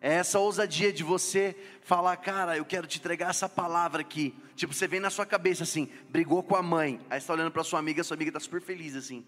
É 0.00 0.14
essa 0.14 0.40
ousadia 0.40 0.92
de 0.92 1.04
você 1.04 1.54
falar, 1.82 2.16
cara, 2.16 2.56
eu 2.56 2.64
quero 2.64 2.88
te 2.88 2.98
entregar 2.98 3.30
essa 3.30 3.48
palavra 3.48 4.00
aqui. 4.00 4.34
Tipo, 4.56 4.74
você 4.74 4.88
vem 4.88 4.98
na 4.98 5.10
sua 5.10 5.24
cabeça 5.24 5.62
assim, 5.62 5.88
brigou 6.08 6.42
com 6.42 6.56
a 6.56 6.62
mãe, 6.62 6.98
aí 7.08 7.20
você 7.20 7.24
está 7.24 7.34
olhando 7.34 7.52
para 7.52 7.62
sua 7.62 7.78
amiga, 7.78 8.02
sua 8.02 8.16
amiga 8.16 8.30
está 8.30 8.40
super 8.40 8.60
feliz 8.60 8.96
assim. 8.96 9.24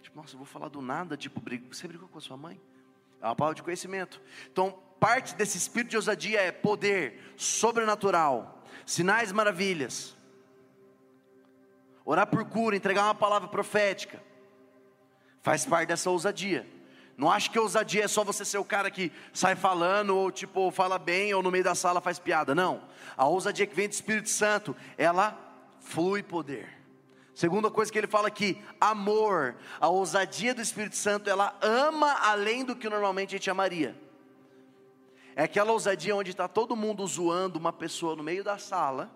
Tipo, 0.00 0.16
nossa, 0.16 0.34
eu 0.34 0.38
vou 0.38 0.46
falar 0.46 0.68
do 0.68 0.80
nada, 0.80 1.16
tipo, 1.16 1.42
você 1.68 1.88
brigou 1.88 2.08
com 2.08 2.18
a 2.18 2.20
sua 2.20 2.36
mãe? 2.36 2.60
É 3.20 3.26
uma 3.26 3.34
palavra 3.34 3.56
de 3.56 3.64
conhecimento. 3.64 4.22
Então, 4.52 4.78
parte 5.00 5.34
desse 5.34 5.58
espírito 5.58 5.90
de 5.90 5.96
ousadia 5.96 6.40
é 6.40 6.52
poder 6.52 7.34
sobrenatural 7.36 8.61
sinais, 8.86 9.32
maravilhas, 9.32 10.16
orar 12.04 12.26
por 12.26 12.44
cura, 12.44 12.76
entregar 12.76 13.04
uma 13.04 13.14
palavra 13.14 13.48
profética, 13.48 14.22
faz 15.42 15.64
parte 15.64 15.88
dessa 15.88 16.10
ousadia. 16.10 16.66
Não 17.16 17.30
acho 17.30 17.50
que 17.50 17.58
ousadia 17.58 18.04
é 18.04 18.08
só 18.08 18.24
você 18.24 18.44
ser 18.44 18.58
o 18.58 18.64
cara 18.64 18.90
que 18.90 19.12
sai 19.32 19.54
falando, 19.54 20.16
ou 20.16 20.30
tipo, 20.30 20.70
fala 20.70 20.98
bem, 20.98 21.32
ou 21.34 21.42
no 21.42 21.50
meio 21.50 21.64
da 21.64 21.74
sala 21.74 22.00
faz 22.00 22.18
piada. 22.18 22.54
Não. 22.54 22.82
A 23.16 23.26
ousadia 23.26 23.66
que 23.66 23.76
vem 23.76 23.88
do 23.88 23.92
Espírito 23.92 24.28
Santo, 24.28 24.74
ela 24.96 25.38
flui 25.80 26.22
poder. 26.22 26.82
Segunda 27.34 27.70
coisa 27.70 27.90
que 27.90 27.98
ele 27.98 28.06
fala 28.06 28.28
aqui, 28.28 28.62
amor. 28.80 29.56
A 29.80 29.88
ousadia 29.88 30.54
do 30.54 30.60
Espírito 30.60 30.96
Santo, 30.96 31.30
ela 31.30 31.56
ama 31.62 32.12
além 32.20 32.64
do 32.64 32.76
que 32.76 32.88
normalmente 32.88 33.34
a 33.34 33.38
gente 33.38 33.50
amaria. 33.50 33.96
É 35.34 35.44
aquela 35.44 35.72
ousadia 35.72 36.14
onde 36.14 36.30
está 36.30 36.46
todo 36.46 36.76
mundo 36.76 37.06
zoando 37.06 37.58
uma 37.58 37.72
pessoa 37.72 38.14
no 38.14 38.22
meio 38.22 38.44
da 38.44 38.58
sala, 38.58 39.10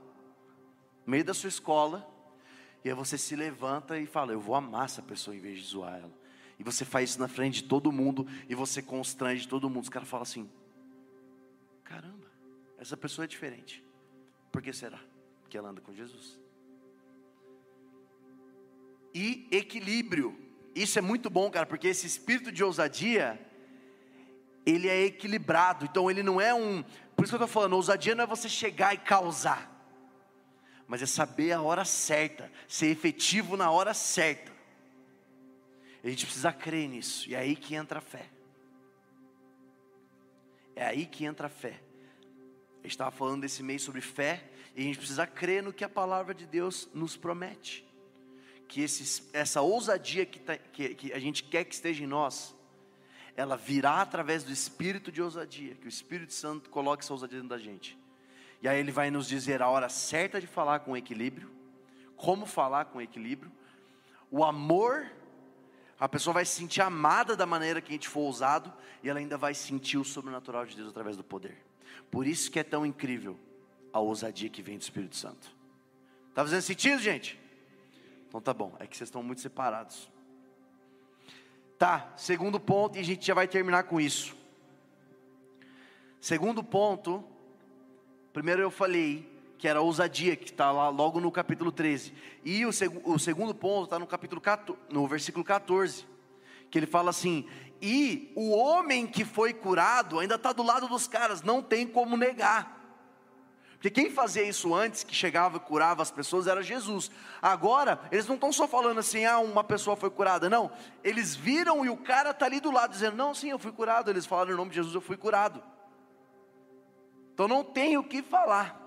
no 1.05 1.11
meio 1.11 1.25
da 1.25 1.35
sua 1.35 1.49
escola, 1.49 2.09
e 2.85 2.89
aí 2.89 2.95
você 2.95 3.19
se 3.19 3.35
levanta 3.35 3.99
e 3.99 4.07
fala: 4.07 4.33
Eu 4.33 4.41
vou 4.41 4.55
amar 4.55 4.85
essa 4.85 5.03
pessoa 5.03 5.35
em 5.35 5.41
vez 5.41 5.59
de 5.59 5.65
zoar 5.65 5.99
ela. 5.99 6.13
E 6.59 6.63
você 6.63 6.85
faz 6.85 7.11
isso 7.11 7.21
na 7.21 7.29
frente 7.29 7.63
de 7.63 7.69
todo 7.69 7.93
mundo, 7.93 8.27
e 8.49 8.55
você 8.55 8.81
constrange 8.81 9.47
todo 9.47 9.69
mundo. 9.69 9.83
Os 9.83 9.89
caras 9.89 10.09
falam 10.09 10.23
assim: 10.23 10.49
Caramba, 11.85 12.31
essa 12.79 12.97
pessoa 12.97 13.25
é 13.25 13.29
diferente. 13.29 13.85
Por 14.53 14.63
que 14.63 14.73
será? 14.73 15.01
Porque 15.43 15.59
ela 15.59 15.69
anda 15.69 15.81
com 15.81 15.93
Jesus. 15.93 16.41
E 19.13 19.47
equilíbrio. 19.51 20.39
Isso 20.75 20.99
é 20.99 21.03
muito 21.03 21.29
bom, 21.29 21.51
cara, 21.51 21.67
porque 21.67 21.89
esse 21.89 22.07
espírito 22.07 22.53
de 22.53 22.63
ousadia 22.63 23.41
ele 24.67 24.89
é 24.89 25.05
equilibrado. 25.05 25.85
Então 25.85 26.11
ele 26.11 26.23
não 26.23 26.41
é 26.41 26.53
um. 26.53 26.83
Por 27.15 27.25
isso 27.25 27.31
que 27.37 27.43
eu 27.43 27.47
estou 27.47 27.49
falando, 27.49 27.75
ousadia 27.75 28.15
não 28.15 28.25
é 28.25 28.27
você 28.27 28.49
chegar 28.49 28.93
e 28.93 28.99
causar, 28.99 29.73
mas 30.87 31.01
é 31.01 31.07
saber 31.07 31.53
a 31.53 31.63
hora 31.63 31.85
certa, 31.85 32.53
ser 32.69 32.89
efetivo 32.89 33.57
na 33.57 33.71
hora 33.71 33.95
certa. 33.95 34.53
A 36.05 36.09
gente 36.09 36.27
precisa 36.27 36.53
crer 36.53 36.89
nisso, 36.89 37.29
e 37.29 37.35
é 37.35 37.39
aí 37.39 37.57
que 37.57 37.75
entra 37.75 38.01
a 38.01 38.03
fé. 38.03 38.27
É 40.75 40.85
aí 40.85 41.07
que 41.07 41.25
entra 41.25 41.47
a 41.47 41.51
fé. 41.51 41.81
Gente 42.83 42.93
estava 42.93 43.11
falando 43.11 43.41
desse 43.41 43.63
mês 43.63 43.83
sobre 43.83 44.01
fé, 44.01 44.45
e 44.77 44.83
a 44.83 44.85
gente 44.85 44.99
precisa 44.99 45.27
crer 45.27 45.63
no 45.63 45.73
que 45.73 45.83
a 45.83 45.89
palavra 45.89 46.35
de 46.35 46.47
Deus 46.47 46.89
nos 46.93 47.17
promete. 47.17 47.85
Que 48.69 48.83
esse, 48.83 49.23
essa 49.33 49.63
ousadia 49.63 50.27
que, 50.27 50.39
tá, 50.39 50.57
que, 50.57 50.95
que 50.95 51.13
a 51.13 51.19
gente 51.19 51.43
quer 51.43 51.65
que 51.65 51.75
esteja 51.75 52.05
em 52.05 52.07
nós, 52.07 52.56
ela 53.37 53.57
virá 53.57 54.01
através 54.01 54.43
do 54.43 54.51
espírito 54.51 55.13
de 55.13 55.21
ousadia, 55.21 55.75
que 55.75 55.87
o 55.87 55.89
Espírito 55.89 56.33
Santo 56.33 56.71
coloque 56.71 57.05
essa 57.05 57.13
ousadia 57.13 57.39
dentro 57.39 57.51
da 57.51 57.63
gente. 57.63 57.99
E 58.63 58.69
aí 58.69 58.79
ele 58.79 58.91
vai 58.91 59.11
nos 59.11 59.29
dizer 59.29 59.61
a 59.61 59.69
hora 59.69 59.91
certa 59.91 60.41
de 60.41 60.47
falar 60.47 60.81
com 60.81 60.97
equilíbrio, 60.97 61.51
como 62.17 62.47
falar 62.47 62.87
com 62.87 63.01
equilíbrio. 63.01 63.53
O 64.31 64.43
amor, 64.43 65.13
a 66.01 66.09
pessoa 66.09 66.33
vai 66.33 66.47
se 66.47 66.57
sentir 66.57 66.81
amada 66.81 67.37
da 67.37 67.45
maneira 67.45 67.83
que 67.83 67.93
a 67.93 67.93
gente 67.93 68.09
for 68.09 68.23
usado, 68.23 68.73
e 69.03 69.09
ela 69.11 69.19
ainda 69.19 69.37
vai 69.37 69.53
sentir 69.53 69.99
o 69.99 70.05
sobrenatural 70.05 70.65
de 70.65 70.75
Deus 70.75 70.89
através 70.89 71.17
do 71.17 71.23
poder. 71.23 71.59
Por 72.11 72.27
isso 72.27 72.51
que 72.51 72.59
é 72.59 72.65
tão 72.65 72.87
incrível 72.87 73.39
a 73.93 74.01
ousadia 74.01 74.49
que 74.49 74.63
vem 74.63 74.79
do 74.79 74.83
Espírito 74.83 75.15
Santo. 75.15 75.55
Está 76.31 76.43
fazendo 76.43 76.63
sentido, 76.63 77.03
gente? 77.03 77.39
Então 78.29 78.41
tá 78.41 78.55
bom, 78.55 78.75
é 78.79 78.87
que 78.87 78.97
vocês 78.97 79.09
estão 79.09 79.23
muito 79.23 79.43
separados. 79.43 80.11
Tá, 81.79 82.13
segundo 82.17 82.59
ponto, 82.59 82.97
e 82.97 83.01
a 83.01 83.05
gente 83.05 83.27
já 83.27 83.35
vai 83.35 83.47
terminar 83.47 83.85
com 83.85 84.01
isso. 84.01 84.35
Segundo 86.21 86.65
ponto, 86.65 87.23
primeiro 88.33 88.63
eu 88.63 88.71
falei 88.71 89.31
que 89.59 89.69
era 89.69 89.81
ousadia, 89.81 90.37
que 90.37 90.51
está 90.51 90.71
lá 90.71 90.89
logo 90.89 91.21
no 91.21 91.31
capítulo 91.31 91.71
13. 91.71 92.15
E 92.45 92.65
o, 92.65 92.73
seg 92.73 93.01
o 93.05 93.19
segundo 93.19 93.55
ponto 93.55 93.85
está 93.85 93.99
no 93.99 94.07
capítulo 94.07 94.41
14, 94.41 94.79
no 94.91 95.07
versículo 95.07 95.45
14, 95.45 96.07
que 96.71 96.79
ele 96.79 96.87
fala 96.87 97.11
assim: 97.11 97.47
E 97.81 98.33
o 98.35 98.51
homem 98.51 99.07
que 99.07 99.25
foi 99.25 99.53
curado 99.53 100.19
ainda 100.19 100.37
está 100.37 100.53
do 100.53 100.63
lado 100.63 100.89
dos 100.89 101.07
caras, 101.07 101.43
não 101.43 101.63
tem 101.63 101.87
como 101.87 102.17
negar. 102.17 102.76
Porque 103.77 103.91
quem 103.91 104.11
fazia 104.11 104.43
isso 104.43 104.75
antes, 104.75 105.05
que 105.05 105.15
chegava 105.15 105.59
e 105.59 105.61
curava 105.61 106.03
as 106.03 106.11
pessoas, 106.11 106.47
era 106.47 106.63
Jesus. 106.63 107.11
Agora, 107.43 108.01
eles 108.11 108.27
não 108.27 108.35
estão 108.35 108.51
só 108.51 108.67
falando 108.67 108.99
assim, 108.99 109.25
ah, 109.27 109.39
uma 109.39 109.63
pessoa 109.63 109.97
foi 109.97 110.11
curada. 110.11 110.49
Não, 110.49 110.71
eles 111.05 111.37
viram 111.37 111.85
e 111.85 111.91
o 111.91 111.97
cara 111.97 112.31
está 112.31 112.47
ali 112.47 112.59
do 112.59 112.71
lado, 112.71 112.91
dizendo, 112.91 113.17
não, 113.17 113.35
sim, 113.35 113.51
eu 113.51 113.59
fui 113.59 113.73
curado. 113.73 114.11
Eles 114.11 114.25
falaram 114.25 114.53
em 114.53 114.57
nome 114.57 114.71
de 114.71 114.77
Jesus, 114.77 114.95
eu 114.95 115.01
fui 115.01 115.17
curado. 115.17 115.63
Então 117.35 117.47
não 117.47 117.63
tem 117.63 117.99
o 117.99 118.03
que 118.03 118.23
falar. 118.23 118.83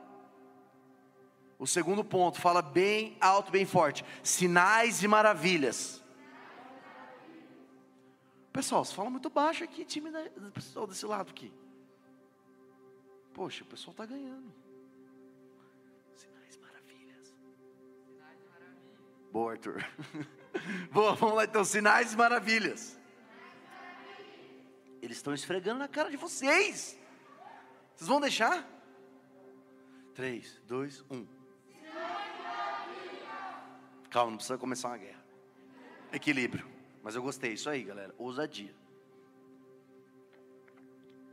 O 1.59 1.67
segundo 1.67 2.03
ponto, 2.03 2.41
fala 2.41 2.61
bem 2.61 3.15
alto, 3.21 3.51
bem 3.51 3.65
forte: 3.65 4.03
sinais 4.23 5.03
e 5.03 5.07
maravilhas. 5.07 6.01
Pessoal, 8.51 8.83
você 8.83 8.95
fala 8.95 9.09
muito 9.09 9.29
baixo 9.29 9.63
aqui, 9.63 9.85
time 9.85 10.09
do 10.09 10.51
pessoal 10.51 10.87
desse 10.87 11.05
lado 11.05 11.29
aqui. 11.29 11.53
Poxa, 13.33 13.63
o 13.63 13.67
pessoal 13.67 13.91
está 13.91 14.05
ganhando. 14.05 14.51
Boa, 19.31 19.51
Arthur. 19.51 19.85
Boa, 20.91 21.15
vamos 21.15 21.35
lá 21.35 21.45
então, 21.45 21.63
sinais 21.63 22.13
e 22.13 22.17
maravilhas. 22.17 22.99
Eles 25.01 25.17
estão 25.17 25.33
esfregando 25.33 25.79
na 25.79 25.87
cara 25.87 26.09
de 26.09 26.17
vocês. 26.17 26.97
Vocês 27.95 28.07
vão 28.07 28.19
deixar? 28.19 28.67
3, 30.15 30.61
2, 30.67 31.05
1. 31.09 31.27
Calma, 34.09 34.31
não 34.31 34.37
precisa 34.37 34.57
começar 34.57 34.89
uma 34.89 34.97
guerra. 34.97 35.23
Equilíbrio. 36.11 36.67
Mas 37.03 37.15
eu 37.15 37.21
gostei, 37.21 37.53
isso 37.53 37.69
aí, 37.69 37.83
galera. 37.83 38.13
Ousadia. 38.17 38.73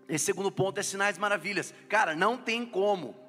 Esse 0.09 0.27
segundo 0.27 0.53
ponto 0.53 0.79
é 0.79 0.83
sinais 0.83 1.19
maravilhas. 1.19 1.75
Cara, 1.89 2.15
não 2.15 2.37
tem 2.37 2.65
como. 2.65 3.26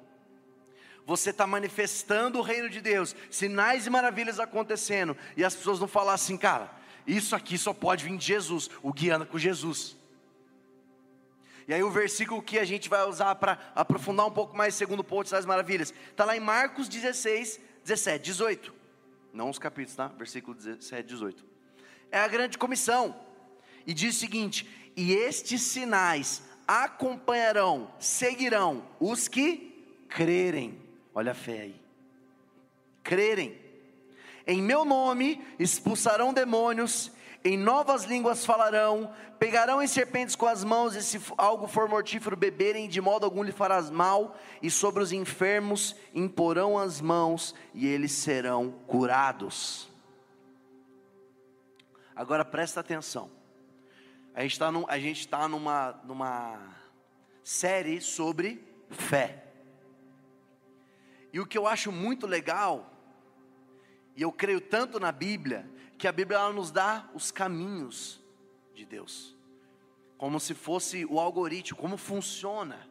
Você 1.08 1.30
está 1.30 1.44
manifestando 1.44 2.38
o 2.38 2.42
reino 2.42 2.70
de 2.70 2.80
Deus, 2.80 3.16
sinais 3.28 3.84
e 3.84 3.90
maravilhas 3.90 4.38
acontecendo, 4.38 5.16
e 5.36 5.44
as 5.44 5.56
pessoas 5.56 5.80
não 5.80 5.88
falar 5.88 6.12
assim, 6.12 6.36
cara, 6.36 6.70
isso 7.04 7.34
aqui 7.34 7.58
só 7.58 7.72
pode 7.72 8.04
vir 8.04 8.16
de 8.16 8.24
Jesus, 8.24 8.70
o 8.80 8.92
guiando 8.92 9.26
com 9.26 9.36
Jesus. 9.36 9.96
E 11.66 11.74
aí 11.74 11.82
o 11.82 11.90
versículo 11.90 12.40
que 12.40 12.60
a 12.60 12.64
gente 12.64 12.88
vai 12.88 13.04
usar 13.08 13.34
para 13.34 13.58
aprofundar 13.74 14.26
um 14.26 14.30
pouco 14.30 14.56
mais 14.56 14.76
segundo 14.76 15.02
ponto 15.02 15.28
das 15.28 15.44
maravilhas, 15.44 15.92
está 16.10 16.24
lá 16.24 16.36
em 16.36 16.40
Marcos 16.40 16.88
16, 16.88 17.58
17, 17.82 18.22
18 18.22 18.78
não 19.32 19.50
os 19.50 19.58
capítulos, 19.58 19.96
tá? 19.96 20.08
Versículo 20.08 20.54
17, 20.54 21.06
18. 21.06 21.44
É 22.10 22.18
a 22.18 22.28
grande 22.28 22.58
comissão. 22.58 23.14
E 23.86 23.94
diz 23.94 24.16
o 24.16 24.18
seguinte: 24.18 24.68
E 24.96 25.12
estes 25.12 25.62
sinais 25.62 26.42
acompanharão, 26.66 27.92
seguirão 27.98 28.86
os 28.98 29.28
que 29.28 30.04
crerem. 30.08 30.87
Olha 31.14 31.32
a 31.32 31.34
fé 31.34 31.62
aí. 31.62 31.82
Crerem. 33.02 33.58
Em 34.46 34.62
meu 34.62 34.84
nome 34.84 35.44
expulsarão 35.58 36.32
demônios, 36.32 37.12
em 37.44 37.56
novas 37.56 38.04
línguas 38.04 38.44
falarão, 38.44 39.12
pegarão 39.38 39.82
em 39.82 39.86
serpentes 39.86 40.34
com 40.34 40.46
as 40.46 40.64
mãos, 40.64 40.96
e 40.96 41.02
se 41.02 41.20
algo 41.36 41.68
for 41.68 41.88
mortífero 41.88 42.36
beberem, 42.36 42.88
de 42.88 43.00
modo 43.00 43.24
algum 43.24 43.42
lhe 43.42 43.52
farás 43.52 43.90
mal, 43.90 44.36
e 44.60 44.70
sobre 44.70 45.02
os 45.02 45.12
enfermos 45.12 45.94
imporão 46.14 46.76
as 46.76 47.00
mãos, 47.00 47.54
e 47.72 47.86
eles 47.86 48.12
serão 48.12 48.72
curados. 48.86 49.88
Agora 52.16 52.44
presta 52.44 52.80
atenção, 52.80 53.30
a 54.34 54.42
gente 54.42 54.52
está 54.52 54.72
num, 54.72 54.84
tá 55.30 55.48
numa, 55.48 56.00
numa 56.04 56.76
série 57.44 58.00
sobre 58.00 58.62
fé, 58.90 59.47
e 61.32 61.40
o 61.40 61.46
que 61.46 61.56
eu 61.56 61.66
acho 61.66 61.92
muito 61.92 62.26
legal, 62.26 62.92
e 64.16 64.22
eu 64.22 64.32
creio 64.32 64.60
tanto 64.60 64.98
na 64.98 65.12
Bíblia, 65.12 65.68
que 65.96 66.06
a 66.06 66.12
Bíblia 66.12 66.38
ela 66.38 66.52
nos 66.52 66.70
dá 66.70 67.08
os 67.14 67.30
caminhos 67.30 68.20
de 68.74 68.84
Deus, 68.84 69.36
como 70.16 70.38
se 70.38 70.54
fosse 70.54 71.04
o 71.04 71.18
algoritmo, 71.18 71.76
como 71.76 71.96
funciona. 71.96 72.88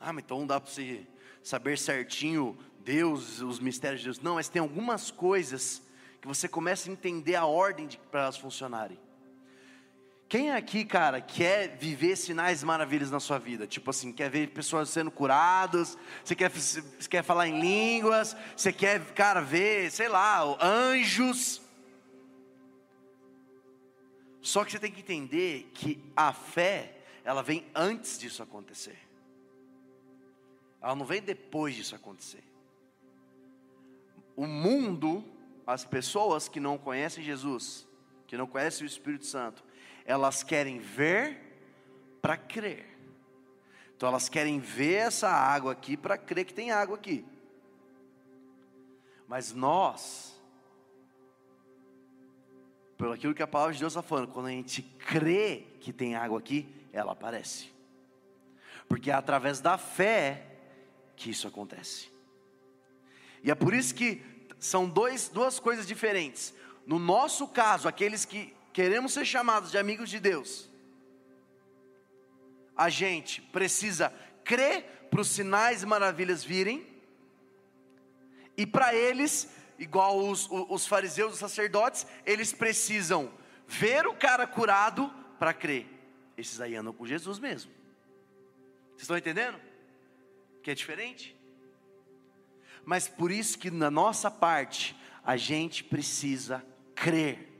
Ah, 0.00 0.12
mas 0.12 0.24
então 0.24 0.46
dá 0.46 0.60
para 0.60 0.70
você 0.70 1.06
saber 1.42 1.78
certinho 1.78 2.56
Deus, 2.80 3.40
os 3.40 3.58
mistérios 3.58 4.00
de 4.00 4.06
Deus. 4.06 4.20
Não, 4.20 4.34
mas 4.34 4.48
tem 4.48 4.60
algumas 4.60 5.10
coisas 5.10 5.82
que 6.20 6.28
você 6.28 6.46
começa 6.46 6.88
a 6.88 6.92
entender 6.92 7.34
a 7.34 7.46
ordem 7.46 7.88
para 8.10 8.22
elas 8.22 8.36
funcionarem. 8.36 8.98
Quem 10.28 10.50
aqui, 10.50 10.84
cara, 10.84 11.20
quer 11.20 11.76
viver 11.76 12.16
sinais 12.16 12.62
maravilhas 12.64 13.10
na 13.10 13.20
sua 13.20 13.38
vida? 13.38 13.66
Tipo 13.66 13.90
assim, 13.90 14.12
quer 14.12 14.30
ver 14.30 14.48
pessoas 14.48 14.88
sendo 14.88 15.10
curadas, 15.10 15.98
você 16.24 16.34
quer, 16.34 16.50
você 16.50 16.82
quer 17.08 17.22
falar 17.22 17.46
em 17.46 17.60
línguas, 17.60 18.36
você 18.56 18.72
quer, 18.72 19.04
cara, 19.12 19.40
ver, 19.40 19.90
sei 19.90 20.08
lá, 20.08 20.42
anjos. 20.62 21.60
Só 24.40 24.64
que 24.64 24.72
você 24.72 24.78
tem 24.78 24.90
que 24.90 25.00
entender 25.00 25.70
que 25.74 26.02
a 26.16 26.32
fé, 26.32 26.98
ela 27.24 27.42
vem 27.42 27.66
antes 27.74 28.18
disso 28.18 28.42
acontecer. 28.42 28.98
Ela 30.82 30.94
não 30.94 31.06
vem 31.06 31.22
depois 31.22 31.74
disso 31.74 31.94
acontecer. 31.94 32.44
O 34.36 34.46
mundo, 34.46 35.24
as 35.66 35.84
pessoas 35.84 36.48
que 36.48 36.60
não 36.60 36.76
conhecem 36.76 37.24
Jesus, 37.24 37.86
que 38.26 38.36
não 38.36 38.46
conhecem 38.46 38.84
o 38.84 38.86
Espírito 38.86 39.24
Santo, 39.24 39.64
elas 40.04 40.42
querem 40.42 40.78
ver 40.78 41.38
para 42.20 42.36
crer. 42.36 42.86
Então 43.96 44.08
elas 44.08 44.28
querem 44.28 44.58
ver 44.58 44.94
essa 44.94 45.28
água 45.28 45.72
aqui 45.72 45.96
para 45.96 46.18
crer 46.18 46.44
que 46.44 46.54
tem 46.54 46.70
água 46.70 46.96
aqui. 46.96 47.24
Mas 49.26 49.52
nós, 49.52 50.38
pelo 52.98 53.12
aquilo 53.12 53.34
que 53.34 53.42
a 53.42 53.46
palavra 53.46 53.72
de 53.72 53.80
Deus 53.80 53.92
está 53.92 54.02
falando, 54.02 54.28
quando 54.28 54.46
a 54.46 54.50
gente 54.50 54.82
crê 54.82 55.66
que 55.80 55.92
tem 55.92 56.14
água 56.14 56.38
aqui, 56.38 56.68
ela 56.92 57.12
aparece. 57.12 57.72
Porque 58.88 59.10
é 59.10 59.14
através 59.14 59.60
da 59.60 59.78
fé 59.78 60.46
que 61.16 61.30
isso 61.30 61.48
acontece. 61.48 62.10
E 63.42 63.50
é 63.50 63.54
por 63.54 63.74
isso 63.74 63.94
que 63.94 64.22
são 64.58 64.88
dois, 64.88 65.28
duas 65.28 65.58
coisas 65.58 65.86
diferentes. 65.86 66.54
No 66.86 66.98
nosso 66.98 67.48
caso, 67.48 67.88
aqueles 67.88 68.24
que 68.24 68.53
queremos 68.74 69.12
ser 69.12 69.24
chamados 69.24 69.70
de 69.70 69.78
amigos 69.78 70.10
de 70.10 70.18
Deus, 70.18 70.68
a 72.76 72.90
gente 72.90 73.40
precisa 73.40 74.12
crer 74.42 75.06
para 75.08 75.20
os 75.20 75.28
sinais 75.28 75.84
e 75.84 75.86
maravilhas 75.86 76.42
virem, 76.42 76.84
e 78.56 78.66
para 78.66 78.92
eles, 78.92 79.48
igual 79.78 80.18
os, 80.18 80.48
os 80.50 80.88
fariseus, 80.88 81.34
os 81.34 81.38
sacerdotes, 81.38 82.04
eles 82.26 82.52
precisam 82.52 83.32
ver 83.66 84.08
o 84.08 84.14
cara 84.14 84.44
curado 84.44 85.08
para 85.38 85.54
crer. 85.54 85.86
Esses 86.36 86.60
aí 86.60 86.74
andam 86.74 86.92
com 86.92 87.06
Jesus 87.06 87.38
mesmo. 87.38 87.70
Vocês 88.90 89.02
estão 89.02 89.16
entendendo? 89.16 89.58
Que 90.64 90.72
é 90.72 90.74
diferente? 90.74 91.36
Mas 92.84 93.06
por 93.06 93.30
isso 93.30 93.56
que 93.56 93.70
na 93.70 93.90
nossa 93.90 94.30
parte, 94.30 94.96
a 95.24 95.36
gente 95.36 95.84
precisa 95.84 96.64
crer 96.94 97.53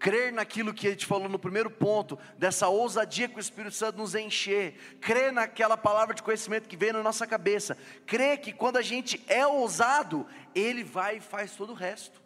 crer 0.00 0.32
naquilo 0.32 0.72
que 0.72 0.88
a 0.88 0.90
gente 0.90 1.04
falou 1.04 1.28
no 1.28 1.38
primeiro 1.38 1.70
ponto, 1.70 2.18
dessa 2.38 2.68
ousadia 2.68 3.28
que 3.28 3.36
o 3.36 3.38
Espírito 3.38 3.74
Santo 3.74 3.98
nos 3.98 4.14
encher, 4.14 4.96
crer 4.98 5.30
naquela 5.30 5.76
palavra 5.76 6.14
de 6.14 6.22
conhecimento 6.22 6.66
que 6.66 6.76
vem 6.76 6.90
na 6.90 7.02
nossa 7.02 7.26
cabeça, 7.26 7.76
crer 8.06 8.38
que 8.38 8.50
quando 8.50 8.78
a 8.78 8.82
gente 8.82 9.22
é 9.28 9.46
ousado, 9.46 10.26
Ele 10.54 10.82
vai 10.82 11.18
e 11.18 11.20
faz 11.20 11.54
todo 11.54 11.70
o 11.70 11.74
resto. 11.74 12.20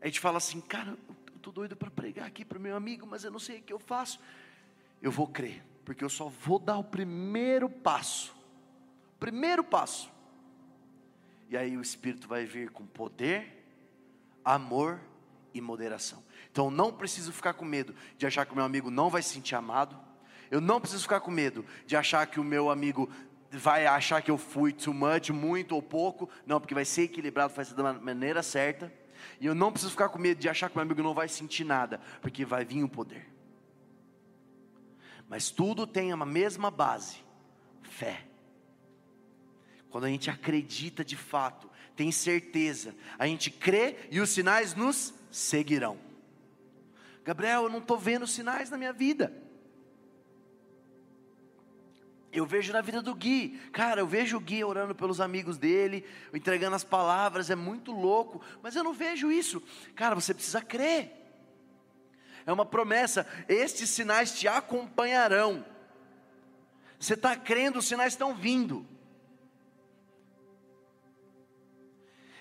A 0.00 0.06
gente 0.06 0.18
fala 0.18 0.38
assim, 0.38 0.58
cara, 0.62 0.96
eu 1.30 1.36
estou 1.36 1.52
doido 1.52 1.76
para 1.76 1.90
pregar 1.90 2.26
aqui 2.26 2.42
para 2.42 2.56
o 2.56 2.60
meu 2.60 2.74
amigo, 2.74 3.06
mas 3.06 3.22
eu 3.22 3.30
não 3.30 3.38
sei 3.38 3.58
o 3.58 3.62
que 3.62 3.72
eu 3.74 3.78
faço. 3.78 4.18
Eu 5.02 5.12
vou 5.12 5.26
crer, 5.26 5.62
porque 5.84 6.02
eu 6.02 6.08
só 6.08 6.28
vou 6.28 6.58
dar 6.58 6.78
o 6.78 6.84
primeiro 6.84 7.68
passo, 7.68 8.34
Primeiro 9.18 9.62
passo. 9.62 10.10
E 11.50 11.54
aí 11.58 11.76
o 11.76 11.82
Espírito 11.82 12.26
vai 12.26 12.46
vir 12.46 12.70
com 12.70 12.86
poder, 12.86 13.62
amor 14.42 14.98
e 15.52 15.60
moderação. 15.60 16.22
Então 16.50 16.70
não 16.70 16.92
preciso 16.92 17.32
ficar 17.32 17.54
com 17.54 17.64
medo 17.64 17.94
de 18.16 18.26
achar 18.26 18.46
que 18.46 18.52
o 18.52 18.56
meu 18.56 18.64
amigo 18.64 18.90
não 18.90 19.10
vai 19.10 19.22
se 19.22 19.30
sentir 19.30 19.54
amado. 19.54 19.98
Eu 20.50 20.60
não 20.60 20.80
preciso 20.80 21.02
ficar 21.02 21.20
com 21.20 21.30
medo 21.30 21.64
de 21.86 21.96
achar 21.96 22.26
que 22.26 22.40
o 22.40 22.44
meu 22.44 22.70
amigo 22.70 23.08
vai 23.50 23.86
achar 23.86 24.22
que 24.22 24.30
eu 24.30 24.38
fui 24.38 24.72
too 24.72 24.94
much, 24.94 25.30
muito 25.30 25.74
ou 25.74 25.82
pouco. 25.82 26.28
Não, 26.46 26.60
porque 26.60 26.74
vai 26.74 26.84
ser 26.84 27.02
equilibrado, 27.02 27.54
vai 27.54 27.64
ser 27.64 27.74
da 27.74 27.92
maneira 27.92 28.42
certa. 28.42 28.92
E 29.40 29.46
eu 29.46 29.54
não 29.54 29.70
preciso 29.70 29.92
ficar 29.92 30.08
com 30.08 30.18
medo 30.18 30.40
de 30.40 30.48
achar 30.48 30.68
que 30.68 30.76
meu 30.76 30.82
amigo 30.82 31.02
não 31.02 31.14
vai 31.14 31.28
sentir 31.28 31.64
nada, 31.64 32.00
porque 32.20 32.44
vai 32.44 32.64
vir 32.64 32.82
o 32.82 32.88
poder. 32.88 33.28
Mas 35.28 35.50
tudo 35.50 35.86
tem 35.86 36.12
a 36.12 36.16
mesma 36.16 36.70
base: 36.70 37.18
fé. 37.82 38.24
Quando 39.90 40.04
a 40.04 40.08
gente 40.08 40.30
acredita 40.30 41.04
de 41.04 41.16
fato, 41.16 41.70
tem 41.96 42.10
certeza, 42.12 42.94
a 43.18 43.26
gente 43.26 43.50
crê 43.50 43.96
e 44.10 44.20
os 44.20 44.30
sinais 44.30 44.74
nos 44.74 45.12
seguirão. 45.30 45.98
Gabriel, 47.24 47.64
eu 47.64 47.68
não 47.68 47.78
estou 47.78 47.98
vendo 47.98 48.26
sinais 48.26 48.70
na 48.70 48.76
minha 48.76 48.92
vida. 48.92 49.32
Eu 52.32 52.46
vejo 52.46 52.72
na 52.72 52.80
vida 52.80 53.02
do 53.02 53.12
Gui, 53.14 53.58
cara, 53.72 54.00
eu 54.00 54.06
vejo 54.06 54.36
o 54.36 54.40
Gui 54.40 54.62
orando 54.62 54.94
pelos 54.94 55.20
amigos 55.20 55.58
dele, 55.58 56.06
entregando 56.32 56.76
as 56.76 56.84
palavras, 56.84 57.50
é 57.50 57.56
muito 57.56 57.90
louco, 57.90 58.40
mas 58.62 58.76
eu 58.76 58.84
não 58.84 58.92
vejo 58.92 59.32
isso. 59.32 59.60
Cara, 59.96 60.14
você 60.14 60.32
precisa 60.32 60.62
crer. 60.62 61.12
É 62.46 62.52
uma 62.52 62.64
promessa, 62.64 63.26
estes 63.48 63.90
sinais 63.90 64.38
te 64.38 64.46
acompanharão. 64.46 65.64
Você 67.00 67.14
está 67.14 67.34
crendo, 67.34 67.80
os 67.80 67.86
sinais 67.86 68.12
estão 68.12 68.34
vindo. 68.34 68.86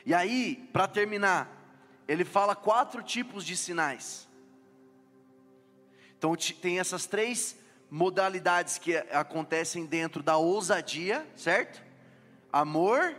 E 0.05 0.13
aí, 0.13 0.69
para 0.71 0.87
terminar, 0.87 1.58
ele 2.09 2.25
fala 2.25 2.55
quatro 2.55 3.03
tipos 3.03 3.45
de 3.45 3.55
sinais. 3.55 4.27
Então, 6.17 6.35
tem 6.59 6.79
essas 6.79 7.05
três 7.05 7.55
modalidades 7.87 8.79
que 8.79 8.97
acontecem 8.97 9.85
dentro 9.85 10.23
da 10.23 10.35
ousadia, 10.35 11.27
certo? 11.35 11.83
Amor. 12.51 13.15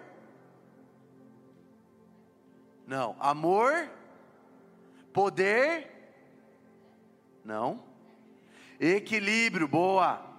Não, 2.84 3.14
amor, 3.20 3.88
poder. 5.12 5.88
Não. 7.44 7.84
Equilíbrio, 8.80 9.68
boa. 9.68 10.29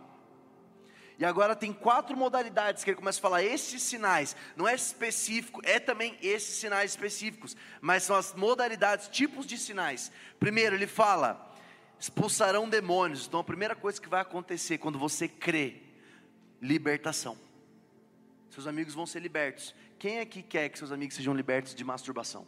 E 1.22 1.26
agora 1.26 1.56
tem 1.56 1.72
quatro 1.72 2.18
modalidades 2.18 2.84
que 2.84 2.90
ele 2.90 2.98
começa 2.98 3.20
a 3.20 3.22
falar. 3.22 3.44
Esses 3.44 3.84
sinais, 3.84 4.36
não 4.56 4.68
é 4.68 4.74
específico, 4.74 5.62
é 5.64 5.80
também 5.80 6.18
esses 6.20 6.56
sinais 6.56 6.90
específicos, 6.90 7.56
mas 7.80 8.02
são 8.02 8.16
as 8.16 8.34
modalidades, 8.34 9.08
tipos 9.08 9.46
de 9.46 9.56
sinais. 9.56 10.12
Primeiro, 10.40 10.76
ele 10.76 10.88
fala 10.88 11.48
expulsarão 12.00 12.68
demônios. 12.68 13.28
Então 13.28 13.40
a 13.40 13.44
primeira 13.44 13.76
coisa 13.76 14.02
que 14.02 14.10
vai 14.10 14.22
acontecer 14.22 14.80
quando 14.80 14.98
você 14.98 15.28
crê, 15.28 15.84
libertação. 16.60 17.38
Seus 18.50 18.66
amigos 18.66 18.96
vão 18.96 19.06
ser 19.06 19.20
libertos. 19.20 19.76
Quem 20.00 20.22
aqui 20.22 20.42
quer 20.42 20.70
que 20.70 20.80
seus 20.80 20.92
amigos 20.92 21.16
sejam 21.16 21.36
libertos 21.36 21.76
de 21.76 21.84
masturbação? 21.84 22.48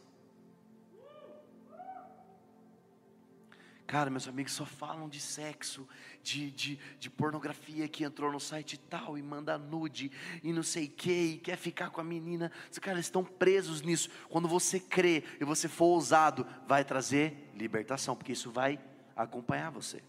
Cara, 3.86 4.10
meus 4.10 4.28
amigos 4.28 4.54
só 4.54 4.66
falam 4.66 5.08
de 5.08 5.20
sexo, 5.20 5.88
de, 6.24 6.50
de, 6.52 6.80
de 6.98 7.10
pornografia 7.10 7.88
que 7.88 8.04
entrou 8.04 8.32
no 8.32 8.40
site 8.40 8.78
tal 8.78 9.18
e 9.18 9.22
manda 9.22 9.58
nude 9.58 10.10
e 10.42 10.54
não 10.54 10.64
sei 10.64 10.86
o 10.86 10.90
que, 10.90 11.12
e 11.12 11.38
quer 11.38 11.58
ficar 11.58 11.90
com 11.90 12.00
a 12.00 12.04
menina. 12.04 12.52
Cara, 12.82 12.96
eles 12.96 13.08
estão 13.08 13.24
presos 13.24 13.82
nisso. 13.82 14.10
Quando 14.30 14.48
você 14.48 14.80
crê 14.80 15.24
e 15.40 15.44
você 15.44 15.68
for 15.68 15.86
ousado, 15.86 16.48
vai 16.66 16.84
trazer 16.86 17.52
libertação, 17.54 18.16
porque 18.16 18.32
isso 18.32 18.50
vai 18.50 18.80
acompanhar 19.16 19.70
você. 19.70 20.02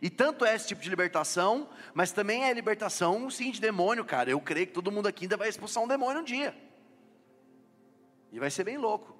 E 0.00 0.10
tanto 0.10 0.44
é 0.44 0.54
esse 0.54 0.68
tipo 0.68 0.82
de 0.82 0.88
libertação, 0.88 1.68
mas 1.92 2.10
também 2.10 2.44
é 2.44 2.52
libertação 2.52 3.30
sim 3.30 3.50
de 3.50 3.60
demônio, 3.60 4.04
cara. 4.04 4.30
Eu 4.30 4.40
creio 4.40 4.66
que 4.66 4.72
todo 4.72 4.90
mundo 4.90 5.06
aqui 5.06 5.24
ainda 5.24 5.36
vai 5.36 5.48
expulsar 5.48 5.82
um 5.82 5.88
demônio 5.88 6.22
um 6.22 6.24
dia. 6.24 6.56
E 8.32 8.38
vai 8.38 8.50
ser 8.50 8.64
bem 8.64 8.78
louco. 8.78 9.13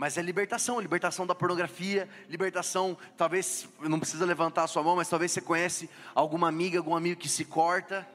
Mas 0.00 0.16
é 0.16 0.22
libertação, 0.22 0.80
libertação 0.80 1.26
da 1.26 1.34
pornografia, 1.34 2.08
libertação, 2.26 2.96
talvez, 3.18 3.68
não 3.82 4.00
precisa 4.00 4.24
levantar 4.24 4.64
a 4.64 4.66
sua 4.66 4.82
mão, 4.82 4.96
mas 4.96 5.10
talvez 5.10 5.30
você 5.30 5.42
conhece 5.42 5.90
alguma 6.14 6.48
amiga, 6.48 6.78
algum 6.78 6.96
amigo 6.96 7.20
que 7.20 7.28
se 7.28 7.44
corta. 7.44 8.08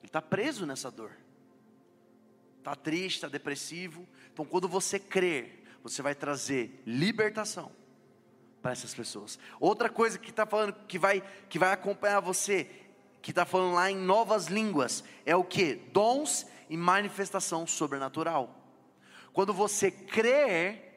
Ele 0.00 0.08
está 0.08 0.20
preso 0.20 0.66
nessa 0.66 0.90
dor. 0.90 1.12
Está 2.58 2.74
triste, 2.74 3.14
está 3.14 3.28
depressivo. 3.28 4.06
Então 4.30 4.44
quando 4.44 4.68
você 4.68 4.98
crer, 4.98 5.64
você 5.82 6.02
vai 6.02 6.14
trazer 6.14 6.82
libertação 6.84 7.72
para 8.60 8.72
essas 8.72 8.92
pessoas. 8.92 9.38
Outra 9.58 9.88
coisa 9.88 10.18
que 10.18 10.28
está 10.28 10.44
falando 10.44 10.74
que 10.86 10.98
vai, 10.98 11.22
que 11.48 11.58
vai 11.58 11.72
acompanhar 11.72 12.20
você, 12.20 12.70
que 13.22 13.30
está 13.30 13.46
falando 13.46 13.72
lá 13.72 13.90
em 13.90 13.96
novas 13.96 14.48
línguas, 14.48 15.02
é 15.24 15.34
o 15.34 15.42
que? 15.42 15.76
Dons 15.94 16.46
e 16.68 16.76
manifestação 16.76 17.66
sobrenatural. 17.66 18.57
Quando 19.32 19.52
você 19.52 19.90
crê 19.90 20.88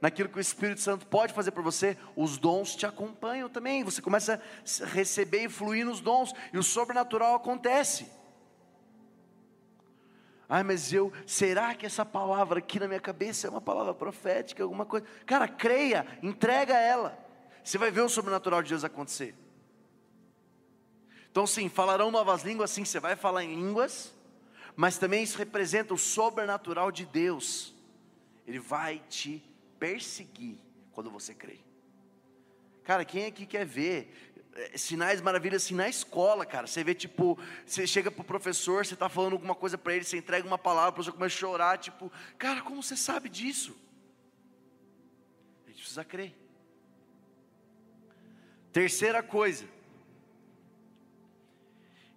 naquilo 0.00 0.28
que 0.28 0.38
o 0.38 0.40
Espírito 0.40 0.80
Santo 0.80 1.06
pode 1.06 1.32
fazer 1.32 1.50
por 1.50 1.62
você, 1.62 1.96
os 2.16 2.38
dons 2.38 2.74
te 2.74 2.86
acompanham 2.86 3.48
também. 3.48 3.84
Você 3.84 4.00
começa 4.00 4.42
a 4.82 4.86
receber 4.86 5.44
e 5.44 5.48
fluir 5.48 5.84
nos 5.84 6.00
dons, 6.00 6.32
e 6.52 6.58
o 6.58 6.62
sobrenatural 6.62 7.34
acontece. 7.34 8.10
Ai, 10.48 10.64
mas 10.64 10.92
eu, 10.92 11.12
será 11.26 11.74
que 11.74 11.86
essa 11.86 12.04
palavra 12.04 12.58
aqui 12.58 12.80
na 12.80 12.88
minha 12.88 12.98
cabeça 12.98 13.46
é 13.46 13.50
uma 13.50 13.60
palavra 13.60 13.94
profética, 13.94 14.62
alguma 14.62 14.84
coisa? 14.84 15.06
Cara, 15.24 15.46
creia, 15.46 16.06
entrega 16.22 16.76
ela. 16.76 17.16
Você 17.62 17.78
vai 17.78 17.90
ver 17.90 18.00
o 18.00 18.08
sobrenatural 18.08 18.62
de 18.62 18.70
Deus 18.70 18.82
acontecer. 18.82 19.34
Então, 21.30 21.46
sim, 21.46 21.68
falarão 21.68 22.10
novas 22.10 22.42
línguas, 22.42 22.70
sim, 22.70 22.84
você 22.84 22.98
vai 22.98 23.14
falar 23.14 23.44
em 23.44 23.54
línguas, 23.54 24.12
mas 24.74 24.98
também 24.98 25.22
isso 25.22 25.38
representa 25.38 25.94
o 25.94 25.98
sobrenatural 25.98 26.90
de 26.90 27.06
Deus. 27.06 27.72
Ele 28.46 28.58
vai 28.58 29.02
te 29.08 29.42
perseguir 29.78 30.58
quando 30.92 31.10
você 31.10 31.34
crê. 31.34 31.58
Cara, 32.82 33.04
quem 33.04 33.26
aqui 33.26 33.46
quer 33.46 33.64
ver 33.64 34.30
é, 34.54 34.76
sinais 34.76 35.20
maravilhas 35.20 35.64
assim 35.64 35.74
na 35.74 35.88
escola, 35.88 36.44
cara. 36.44 36.66
Você 36.66 36.82
vê, 36.82 36.94
tipo, 36.94 37.38
você 37.64 37.86
chega 37.86 38.10
pro 38.10 38.24
professor, 38.24 38.84
você 38.84 38.94
está 38.94 39.08
falando 39.08 39.34
alguma 39.34 39.54
coisa 39.54 39.78
para 39.78 39.94
ele, 39.94 40.04
você 40.04 40.18
entrega 40.18 40.46
uma 40.46 40.58
palavra, 40.58 40.90
o 40.90 40.92
professor 40.94 41.12
começa 41.12 41.34
a 41.34 41.38
chorar, 41.38 41.78
tipo, 41.78 42.12
cara, 42.36 42.60
como 42.62 42.82
você 42.82 42.96
sabe 42.96 43.28
disso? 43.28 43.76
A 45.66 45.70
gente 45.70 45.78
precisa 45.78 46.04
crer. 46.04 46.34
Terceira 48.72 49.22
coisa, 49.22 49.66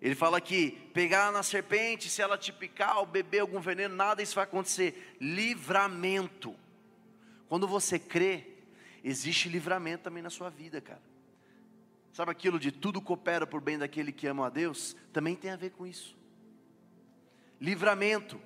ele 0.03 0.15
fala 0.15 0.37
aqui: 0.37 0.71
pegar 0.93 1.31
na 1.31 1.41
serpente, 1.41 2.09
se 2.09 2.21
ela 2.21 2.37
te 2.37 2.51
picar 2.51 2.97
ou 2.97 3.05
beber 3.05 3.39
algum 3.39 3.61
veneno, 3.61 3.95
nada 3.95 4.21
isso 4.21 4.35
vai 4.35 4.43
acontecer. 4.43 5.15
Livramento. 5.19 6.53
Quando 7.47 7.65
você 7.65 7.97
crê, 7.97 8.45
existe 9.01 9.47
livramento 9.47 10.03
também 10.03 10.21
na 10.21 10.29
sua 10.29 10.49
vida, 10.49 10.81
cara. 10.81 11.01
Sabe 12.11 12.31
aquilo 12.31 12.59
de 12.59 12.69
tudo 12.69 13.01
coopera 13.01 13.47
por 13.47 13.61
bem 13.61 13.77
daquele 13.77 14.11
que 14.11 14.27
ama 14.27 14.47
a 14.47 14.49
Deus? 14.49 14.93
Também 15.13 15.37
tem 15.37 15.51
a 15.51 15.55
ver 15.55 15.69
com 15.69 15.87
isso. 15.87 16.17
Livramento. 17.61 18.41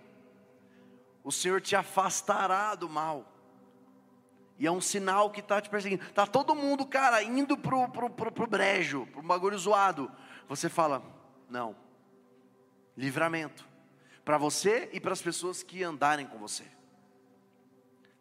O 1.24 1.32
Senhor 1.32 1.60
te 1.60 1.76
afastará 1.76 2.76
do 2.76 2.88
mal. 2.88 3.34
E 4.60 4.67
é 4.67 4.72
um 4.72 4.80
sinal 4.80 5.32
que 5.32 5.39
está 5.39 5.60
te 5.60 5.72
perseguindo. 5.72 6.04
Está 6.04 6.28
todo 6.28 6.56
mundo, 6.56 6.86
cara, 6.86 7.22
indo 7.24 7.58
pro, 7.58 7.89
pro 7.89 8.48
brejo, 8.48 9.08
pro 9.08 9.24
bagulho 9.24 9.58
zoado. 9.58 10.12
Você 10.48 10.70
fala, 10.70 11.16
não. 11.50 11.76
Livramento. 12.96 13.68
Para 14.24 14.38
você 14.38 14.90
e 14.92 15.00
para 15.00 15.14
as 15.14 15.22
pessoas 15.22 15.64
que 15.64 15.84
andarem 15.84 16.28
com 16.28 16.38
você. 16.38 16.66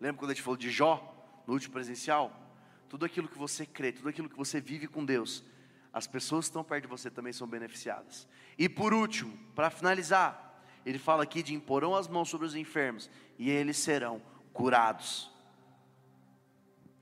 Lembra 0.00 0.18
quando 0.18 0.30
a 0.30 0.34
gente 0.34 0.42
falou 0.42 0.56
de 0.56 0.70
Jó, 0.70 1.42
no 1.46 1.54
último 1.54 1.72
presencial? 1.72 2.46
tudo 2.88 3.04
aquilo 3.04 3.28
que 3.28 3.38
você 3.38 3.66
crê, 3.66 3.92
tudo 3.92 4.08
aquilo 4.08 4.28
que 4.28 4.36
você 4.36 4.60
vive 4.60 4.86
com 4.86 5.04
Deus, 5.04 5.44
as 5.92 6.06
pessoas 6.06 6.46
que 6.46 6.50
estão 6.50 6.64
perto 6.64 6.82
de 6.82 6.88
você 6.88 7.10
também 7.10 7.32
são 7.32 7.46
beneficiadas. 7.46 8.28
E 8.58 8.68
por 8.68 8.92
último, 8.92 9.36
para 9.54 9.70
finalizar, 9.70 10.62
ele 10.84 10.98
fala 10.98 11.22
aqui 11.22 11.42
de 11.42 11.54
imporão 11.54 11.94
as 11.94 12.06
mãos 12.06 12.28
sobre 12.28 12.46
os 12.46 12.54
enfermos 12.54 13.10
e 13.38 13.50
eles 13.50 13.76
serão 13.76 14.22
curados. 14.52 15.30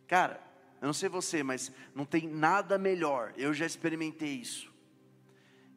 Cara, 0.07 0.41
eu 0.81 0.87
não 0.87 0.95
sei 0.95 1.09
você, 1.09 1.43
mas 1.43 1.73
não 1.95 2.05
tem 2.05 2.29
nada 2.29 2.79
melhor, 2.79 3.33
eu 3.37 3.53
já 3.53 3.67
experimentei 3.67 4.35
isso, 4.35 4.73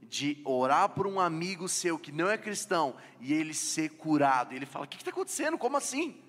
de 0.10 0.42
orar 0.46 0.90
por 0.90 1.06
um 1.06 1.20
amigo 1.20 1.68
seu 1.68 2.00
que 2.00 2.12
não 2.12 2.30
é 2.30 2.38
cristão 2.38 2.96
e 3.20 3.34
ele 3.34 3.54
ser 3.54 3.90
curado. 3.90 4.54
Ele 4.54 4.66
fala: 4.66 4.86
O 4.86 4.88
que 4.88 4.98
está 4.98 5.12
acontecendo? 5.12 5.58
Como 5.58 5.78
assim? 5.78 6.22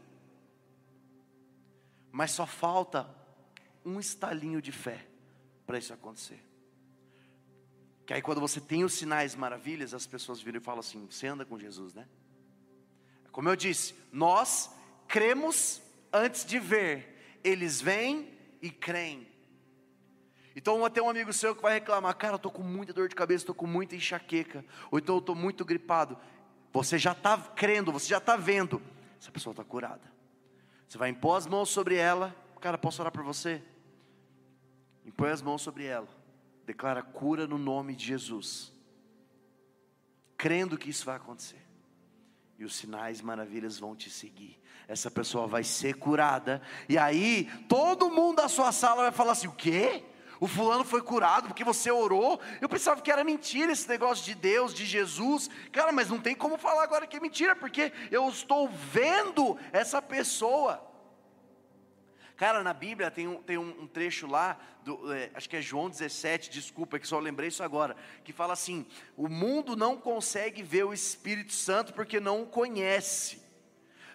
Mas 2.10 2.32
só 2.32 2.46
falta 2.46 3.08
um 3.84 4.00
estalinho 4.00 4.60
de 4.60 4.72
fé 4.72 5.06
para 5.66 5.78
isso 5.78 5.92
acontecer. 5.92 6.42
Que 8.04 8.14
aí 8.14 8.22
quando 8.22 8.40
você 8.40 8.60
tem 8.60 8.84
os 8.84 8.94
sinais 8.94 9.34
maravilhas, 9.34 9.92
as 9.94 10.06
pessoas 10.06 10.40
viram 10.40 10.58
e 10.58 10.62
falam 10.62 10.80
assim: 10.80 11.06
você 11.06 11.26
anda 11.26 11.44
com 11.44 11.58
Jesus, 11.58 11.94
né? 11.94 12.08
Como 13.30 13.48
eu 13.48 13.54
disse, 13.54 13.94
nós 14.10 14.70
cremos 15.06 15.80
antes 16.12 16.44
de 16.44 16.58
ver, 16.58 17.38
eles 17.44 17.80
vêm 17.80 18.36
e 18.60 18.70
creem. 18.70 19.28
Então 20.58 20.90
ter 20.90 21.00
um 21.00 21.08
amigo 21.08 21.32
seu 21.32 21.54
que 21.54 21.62
vai 21.62 21.74
reclamar, 21.74 22.16
cara, 22.16 22.32
eu 22.32 22.36
estou 22.36 22.50
com 22.50 22.64
muita 22.64 22.92
dor 22.92 23.08
de 23.08 23.14
cabeça, 23.14 23.42
estou 23.42 23.54
com 23.54 23.64
muita 23.64 23.94
enxaqueca, 23.94 24.64
ou 24.90 24.98
então 24.98 25.14
eu 25.14 25.20
estou 25.20 25.36
muito 25.36 25.64
gripado. 25.64 26.18
Você 26.72 26.98
já 26.98 27.12
está 27.12 27.38
crendo, 27.38 27.92
você 27.92 28.08
já 28.08 28.18
está 28.18 28.36
vendo, 28.36 28.82
essa 29.20 29.30
pessoa 29.30 29.52
está 29.52 29.62
curada. 29.62 30.02
Você 30.88 30.98
vai 30.98 31.10
impor 31.10 31.36
as 31.36 31.46
mãos 31.46 31.68
sobre 31.68 31.94
ela, 31.94 32.34
cara, 32.60 32.76
posso 32.76 33.00
orar 33.00 33.12
por 33.12 33.22
você? 33.22 33.62
Impõe 35.06 35.30
as 35.30 35.40
mãos 35.40 35.62
sobre 35.62 35.84
ela, 35.84 36.08
declara 36.66 37.04
cura 37.04 37.46
no 37.46 37.56
nome 37.56 37.94
de 37.94 38.04
Jesus, 38.06 38.72
crendo 40.36 40.76
que 40.76 40.90
isso 40.90 41.06
vai 41.06 41.14
acontecer, 41.14 41.64
e 42.58 42.64
os 42.64 42.74
sinais 42.74 43.20
maravilhas 43.20 43.78
vão 43.78 43.94
te 43.94 44.10
seguir. 44.10 44.60
Essa 44.88 45.08
pessoa 45.08 45.46
vai 45.46 45.62
ser 45.62 45.94
curada, 45.94 46.60
e 46.88 46.98
aí 46.98 47.48
todo 47.68 48.10
mundo 48.10 48.38
da 48.38 48.48
sua 48.48 48.72
sala 48.72 49.02
vai 49.02 49.12
falar 49.12 49.32
assim: 49.32 49.46
o 49.46 49.52
quê? 49.52 50.04
O 50.40 50.46
fulano 50.46 50.84
foi 50.84 51.02
curado 51.02 51.48
porque 51.48 51.64
você 51.64 51.90
orou. 51.90 52.40
Eu 52.60 52.68
pensava 52.68 53.00
que 53.00 53.10
era 53.10 53.24
mentira 53.24 53.72
esse 53.72 53.88
negócio 53.88 54.24
de 54.24 54.34
Deus, 54.34 54.72
de 54.72 54.86
Jesus. 54.86 55.50
Cara, 55.72 55.92
mas 55.92 56.08
não 56.08 56.20
tem 56.20 56.34
como 56.34 56.56
falar 56.56 56.82
agora 56.82 57.06
que 57.06 57.16
é 57.16 57.20
mentira, 57.20 57.56
porque 57.56 57.92
eu 58.10 58.28
estou 58.28 58.68
vendo 58.68 59.58
essa 59.72 60.00
pessoa. 60.00 60.84
Cara, 62.36 62.62
na 62.62 62.72
Bíblia 62.72 63.10
tem 63.10 63.26
um, 63.26 63.42
tem 63.42 63.58
um, 63.58 63.86
trecho 63.88 64.28
lá, 64.28 64.56
do, 64.84 65.12
é, 65.12 65.28
acho 65.34 65.48
que 65.48 65.56
é 65.56 65.60
João 65.60 65.90
17, 65.90 66.50
desculpa, 66.50 66.96
que 66.96 67.08
só 67.08 67.18
lembrei 67.18 67.48
isso 67.48 67.64
agora, 67.64 67.96
que 68.22 68.32
fala 68.32 68.52
assim: 68.52 68.86
o 69.16 69.28
mundo 69.28 69.74
não 69.74 69.96
consegue 69.96 70.62
ver 70.62 70.84
o 70.84 70.92
Espírito 70.92 71.52
Santo 71.52 71.92
porque 71.92 72.20
não 72.20 72.42
o 72.42 72.46
conhece 72.46 73.47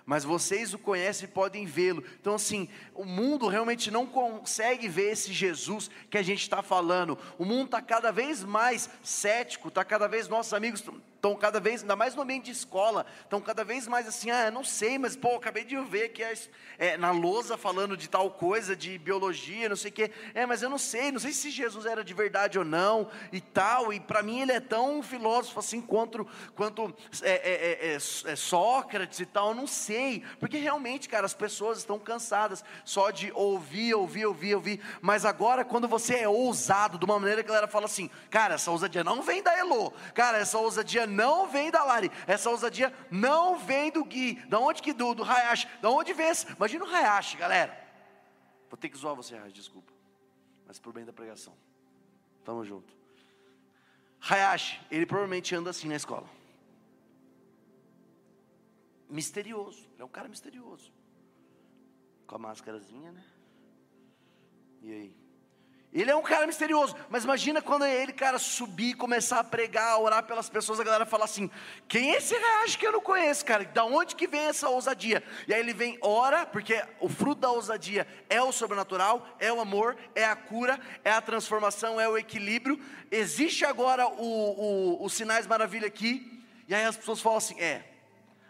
mas 0.06 0.24
vocês 0.24 0.74
o 0.74 0.78
conhecem 0.78 1.28
e 1.28 1.32
podem 1.32 1.66
vê-lo. 1.66 2.04
Então, 2.20 2.36
assim, 2.36 2.68
o 2.94 3.06
mundo 3.06 3.48
realmente 3.48 3.90
não 3.90 4.06
consegue 4.06 4.88
ver 4.88 5.12
esse 5.12 5.32
Jesus 5.32 5.90
que 6.10 6.18
a 6.18 6.24
gente 6.24 6.42
está 6.42 6.62
falando. 6.62 7.18
O 7.38 7.46
mundo 7.46 7.66
está 7.66 7.82
cada 7.82 8.12
vez 8.12 8.44
mais 8.44 8.90
cético, 9.02 9.70
está 9.70 9.84
cada 9.86 10.08
vez, 10.08 10.28
nossos 10.28 10.54
amigos 10.54 10.82
estão 11.24 11.36
cada 11.38 11.58
vez, 11.58 11.82
ainda 11.82 11.96
mais 11.96 12.14
no 12.16 12.22
ambiente 12.22 12.46
de 12.46 12.52
escola, 12.52 13.06
estão 13.22 13.40
cada 13.40 13.64
vez 13.64 13.88
mais 13.88 14.06
assim, 14.06 14.30
ah, 14.30 14.52
não 14.52 14.62
sei, 14.62 15.00
mas 15.00 15.16
pô, 15.16 15.36
acabei 15.36 15.64
de 15.64 15.78
ver 15.78 16.10
que 16.10 16.22
é, 16.22 16.34
é, 16.78 16.98
na 16.98 17.12
lousa 17.12 17.58
falando 17.58 17.96
de 17.96 18.10
tal 18.10 18.30
coisa, 18.30 18.76
de 18.76 18.98
biologia, 18.98 19.70
não 19.70 19.76
sei 19.78 19.90
o 19.90 19.94
quê, 19.94 20.12
é, 20.34 20.46
mas 20.46 20.62
eu 20.62 20.70
não 20.70 20.78
sei, 20.78 21.14
não 21.14 21.22
sei 21.22 21.32
se 21.32 21.50
Jesus 21.50 21.86
era 21.86 22.04
de 22.04 22.14
verdade 22.14 22.60
ou 22.60 22.66
não, 22.66 23.08
e 23.32 23.40
tal, 23.40 23.94
e 23.94 24.02
para 24.02 24.22
mim 24.22 24.42
ele 24.42 24.52
é 24.52 24.60
tão 24.60 25.02
filósofo 25.02 25.60
assim 25.60 25.80
quanto, 25.80 26.28
quanto 26.56 26.94
é 27.22 27.32
é, 27.32 27.94
é, 27.94 28.32
é, 28.32 28.36
Sócrates 28.36 29.22
e 29.22 29.26
tal, 29.26 29.50
eu 29.50 29.56
não 29.56 29.66
sei, 29.66 30.26
porque 30.42 30.58
realmente, 30.58 31.08
cara, 31.08 31.26
as 31.26 31.34
pessoas 31.34 31.78
estão 31.78 31.98
cansadas 31.98 32.66
só 32.84 33.12
de 33.12 33.32
ouvir, 33.32 33.94
ouvir, 33.94 34.26
ouvir, 34.26 34.56
ouvir, 34.56 34.82
mas 35.02 35.24
agora 35.24 35.64
quando 35.64 35.88
você 35.88 36.16
é 36.16 36.28
ousado, 36.28 36.98
de 36.98 37.06
uma 37.06 37.18
maneira 37.18 37.42
que 37.42 37.48
a 37.48 37.54
galera 37.54 37.68
fala 37.68 37.86
assim, 37.86 38.10
cara, 38.30 38.56
essa 38.56 38.72
ousadia 38.72 39.06
não 39.06 39.22
vem 39.22 39.42
da 39.42 39.58
Elo, 39.58 39.94
cara, 40.14 40.38
essa 40.38 40.58
ousadia 40.58 41.13
não 41.14 41.48
vem 41.48 41.72
da 41.72 41.84
Lari, 41.84 42.12
essa 42.28 42.50
ousadia 42.50 42.94
não 43.10 43.58
vem 43.58 43.92
do 43.92 44.04
Gui, 44.04 44.36
da 44.48 44.60
onde 44.60 44.82
que 44.82 44.92
do, 44.92 45.14
do 45.14 45.24
Hayashi, 45.24 45.68
da 45.82 45.90
onde 45.90 46.14
vem 46.14 46.28
esse, 46.28 46.52
imagina 46.52 46.84
o 46.84 46.88
Hayashi, 46.88 47.38
galera, 47.38 47.72
vou 48.70 48.78
ter 48.78 48.90
que 48.90 48.98
zoar 48.98 49.16
você, 49.16 49.36
Hayashi, 49.36 49.54
desculpa, 49.54 49.94
mas 50.66 50.80
por 50.80 50.92
bem 50.92 51.06
da 51.06 51.14
pregação, 51.14 51.56
tamo 52.44 52.66
junto, 52.66 52.94
Hayashi, 54.20 54.82
ele 54.92 55.06
provavelmente 55.06 55.56
anda 55.56 55.70
assim 55.70 55.88
na 55.88 55.96
escola, 55.96 56.30
misterioso, 59.10 59.88
é 59.98 60.04
um 60.04 60.10
cara 60.10 60.28
misterioso, 60.28 60.92
com 62.26 62.36
a 62.36 62.40
máscarazinha, 62.40 63.12
né, 63.12 63.24
e 64.82 64.92
aí, 64.92 65.23
ele 66.02 66.10
é 66.10 66.16
um 66.16 66.24
cara 66.24 66.48
misterioso, 66.48 66.96
mas 67.08 67.24
imagina 67.24 67.62
quando 67.62 67.86
ele, 67.86 68.12
cara, 68.12 68.40
subir, 68.40 68.96
começar 68.96 69.40
a 69.40 69.44
pregar, 69.44 70.00
orar 70.00 70.24
pelas 70.24 70.50
pessoas, 70.50 70.80
a 70.80 70.84
galera 70.84 71.06
fala 71.06 71.26
assim: 71.26 71.52
quem 71.88 72.12
é 72.12 72.18
esse 72.18 72.36
reage 72.36 72.80
que 72.80 72.88
eu 72.88 72.92
não 72.92 73.00
conheço, 73.00 73.46
cara? 73.46 73.64
Da 73.64 73.86
onde 73.86 74.16
que 74.16 74.26
vem 74.26 74.42
essa 74.42 74.68
ousadia? 74.70 75.24
E 75.48 75.54
aí 75.54 75.60
ele 75.60 75.72
vem, 75.72 76.00
ora, 76.02 76.48
porque 76.48 76.84
o 77.00 77.08
fruto 77.08 77.42
da 77.42 77.52
ousadia 77.52 78.08
é 78.28 78.42
o 78.42 78.52
sobrenatural, 78.52 79.28
é 79.40 79.54
o 79.54 79.62
amor, 79.62 79.96
é 80.16 80.26
a 80.26 80.36
cura, 80.36 80.80
é 81.04 81.12
a 81.12 81.22
transformação, 81.22 82.02
é 82.02 82.10
o 82.10 82.18
equilíbrio. 82.18 82.80
Existe 83.12 83.64
agora 83.64 84.08
o, 84.08 84.98
o, 84.98 85.06
os 85.06 85.14
sinais 85.14 85.46
maravilha 85.46 85.88
aqui, 85.88 86.44
e 86.68 86.74
aí 86.74 86.86
as 86.86 86.98
pessoas 86.98 87.22
falam 87.22 87.38
assim: 87.38 87.60
é, 87.62 87.84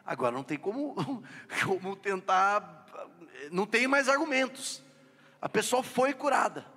agora 0.05 0.31
não 0.31 0.43
tem 0.43 0.57
como, 0.57 0.95
como 1.65 1.93
tentar, 1.97 2.85
não 3.51 3.65
tem 3.65 3.85
mais 3.85 4.07
argumentos. 4.07 4.81
A 5.41 5.49
pessoa 5.49 5.83
foi 5.83 6.13
curada. 6.13 6.71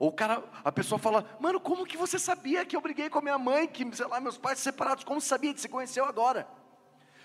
Ou 0.00 0.08
o 0.08 0.12
cara, 0.12 0.42
a 0.64 0.72
pessoa 0.72 0.98
fala, 0.98 1.36
mano, 1.38 1.60
como 1.60 1.84
que 1.84 1.94
você 1.94 2.18
sabia 2.18 2.64
que 2.64 2.74
eu 2.74 2.80
briguei 2.80 3.10
com 3.10 3.18
a 3.18 3.22
minha 3.22 3.38
mãe, 3.38 3.68
que, 3.68 3.84
sei 3.94 4.06
lá, 4.06 4.18
meus 4.18 4.38
pais 4.38 4.58
separados, 4.58 5.04
como 5.04 5.20
sabia 5.20 5.52
que 5.52 5.60
você 5.60 5.68
conheceu 5.68 6.06
agora? 6.06 6.48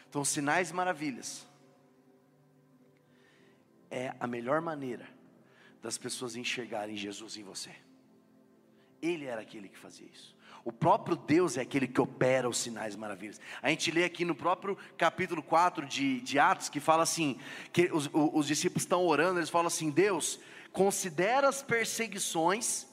Então, 0.10 0.26
sinais 0.26 0.72
e 0.72 0.74
maravilhas 0.74 1.48
é 3.90 4.14
a 4.20 4.28
melhor 4.28 4.60
maneira 4.60 5.08
das 5.82 5.98
pessoas 5.98 6.36
enxergarem 6.36 6.98
Jesus 6.98 7.38
em 7.38 7.44
você. 7.44 7.72
Ele 9.02 9.24
era 9.24 9.40
aquele 9.40 9.70
que 9.70 9.78
fazia 9.78 10.08
isso. 10.14 10.36
O 10.66 10.72
próprio 10.72 11.16
Deus 11.16 11.56
é 11.56 11.62
aquele 11.62 11.88
que 11.88 12.02
opera 12.02 12.50
os 12.50 12.58
sinais 12.58 12.96
e 12.96 12.98
maravilhas. 12.98 13.40
A 13.62 13.70
gente 13.70 13.90
lê 13.90 14.04
aqui 14.04 14.26
no 14.26 14.36
próprio 14.36 14.78
capítulo 14.98 15.42
4 15.42 15.86
de, 15.86 16.20
de 16.20 16.40
Atos, 16.40 16.68
que 16.68 16.82
fala 16.82 17.04
assim: 17.04 17.40
que 17.72 17.90
os, 17.94 18.10
os 18.12 18.48
discípulos 18.48 18.84
estão 18.84 19.06
orando, 19.06 19.40
eles 19.40 19.50
falam 19.50 19.68
assim: 19.68 19.90
Deus, 19.90 20.42
considera 20.76 21.48
as 21.48 21.64
perseguições, 21.64 22.86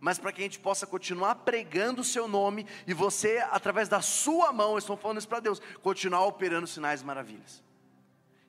mas 0.00 0.18
para 0.18 0.32
que 0.32 0.40
a 0.40 0.44
gente 0.44 0.58
possa 0.58 0.86
continuar 0.86 1.34
pregando 1.36 2.00
o 2.00 2.04
seu 2.04 2.26
nome 2.26 2.66
e 2.86 2.94
você, 2.94 3.38
através 3.50 3.86
da 3.86 4.00
sua 4.00 4.50
mão, 4.50 4.72
eu 4.72 4.78
estou 4.78 4.96
falando 4.96 5.18
isso 5.18 5.28
para 5.28 5.38
Deus, 5.38 5.60
continuar 5.82 6.24
operando 6.24 6.66
sinais 6.66 7.02
e 7.02 7.04
maravilhas. 7.04 7.62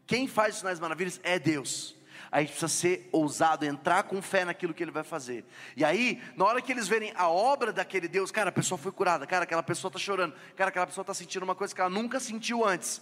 Quem 0.07 0.27
faz 0.27 0.55
os 0.55 0.59
sinais 0.61 0.79
e 0.79 0.81
maravilhas 0.81 1.19
é 1.23 1.37
Deus. 1.37 1.93
A 2.31 2.39
gente 2.39 2.51
precisa 2.51 2.69
ser 2.69 3.09
ousado, 3.11 3.65
entrar 3.65 4.03
com 4.03 4.21
fé 4.21 4.45
naquilo 4.45 4.73
que 4.73 4.81
Ele 4.81 4.91
vai 4.91 5.03
fazer. 5.03 5.45
E 5.75 5.83
aí, 5.83 6.23
na 6.35 6.45
hora 6.45 6.61
que 6.61 6.71
eles 6.71 6.87
verem 6.87 7.13
a 7.15 7.29
obra 7.29 7.71
daquele 7.71 8.07
Deus, 8.07 8.31
cara, 8.31 8.49
a 8.49 8.53
pessoa 8.53 8.77
foi 8.77 8.91
curada, 8.91 9.27
cara, 9.27 9.43
aquela 9.43 9.61
pessoa 9.61 9.89
está 9.89 9.99
chorando, 9.99 10.33
cara, 10.55 10.69
aquela 10.69 10.87
pessoa 10.87 11.03
está 11.03 11.13
sentindo 11.13 11.43
uma 11.43 11.53
coisa 11.53 11.75
que 11.75 11.81
ela 11.81 11.89
nunca 11.89 12.19
sentiu 12.19 12.65
antes. 12.65 13.01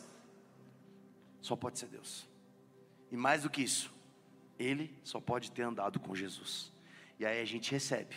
Só 1.39 1.55
pode 1.55 1.79
ser 1.79 1.85
Deus. 1.85 2.27
E 3.11 3.15
mais 3.15 3.43
do 3.43 3.49
que 3.49 3.61
isso, 3.61 3.91
ele 4.61 4.95
só 5.03 5.19
pode 5.19 5.51
ter 5.51 5.63
andado 5.63 5.99
com 5.99 6.15
Jesus. 6.15 6.71
E 7.19 7.25
aí 7.25 7.41
a 7.41 7.45
gente 7.45 7.71
recebe 7.71 8.15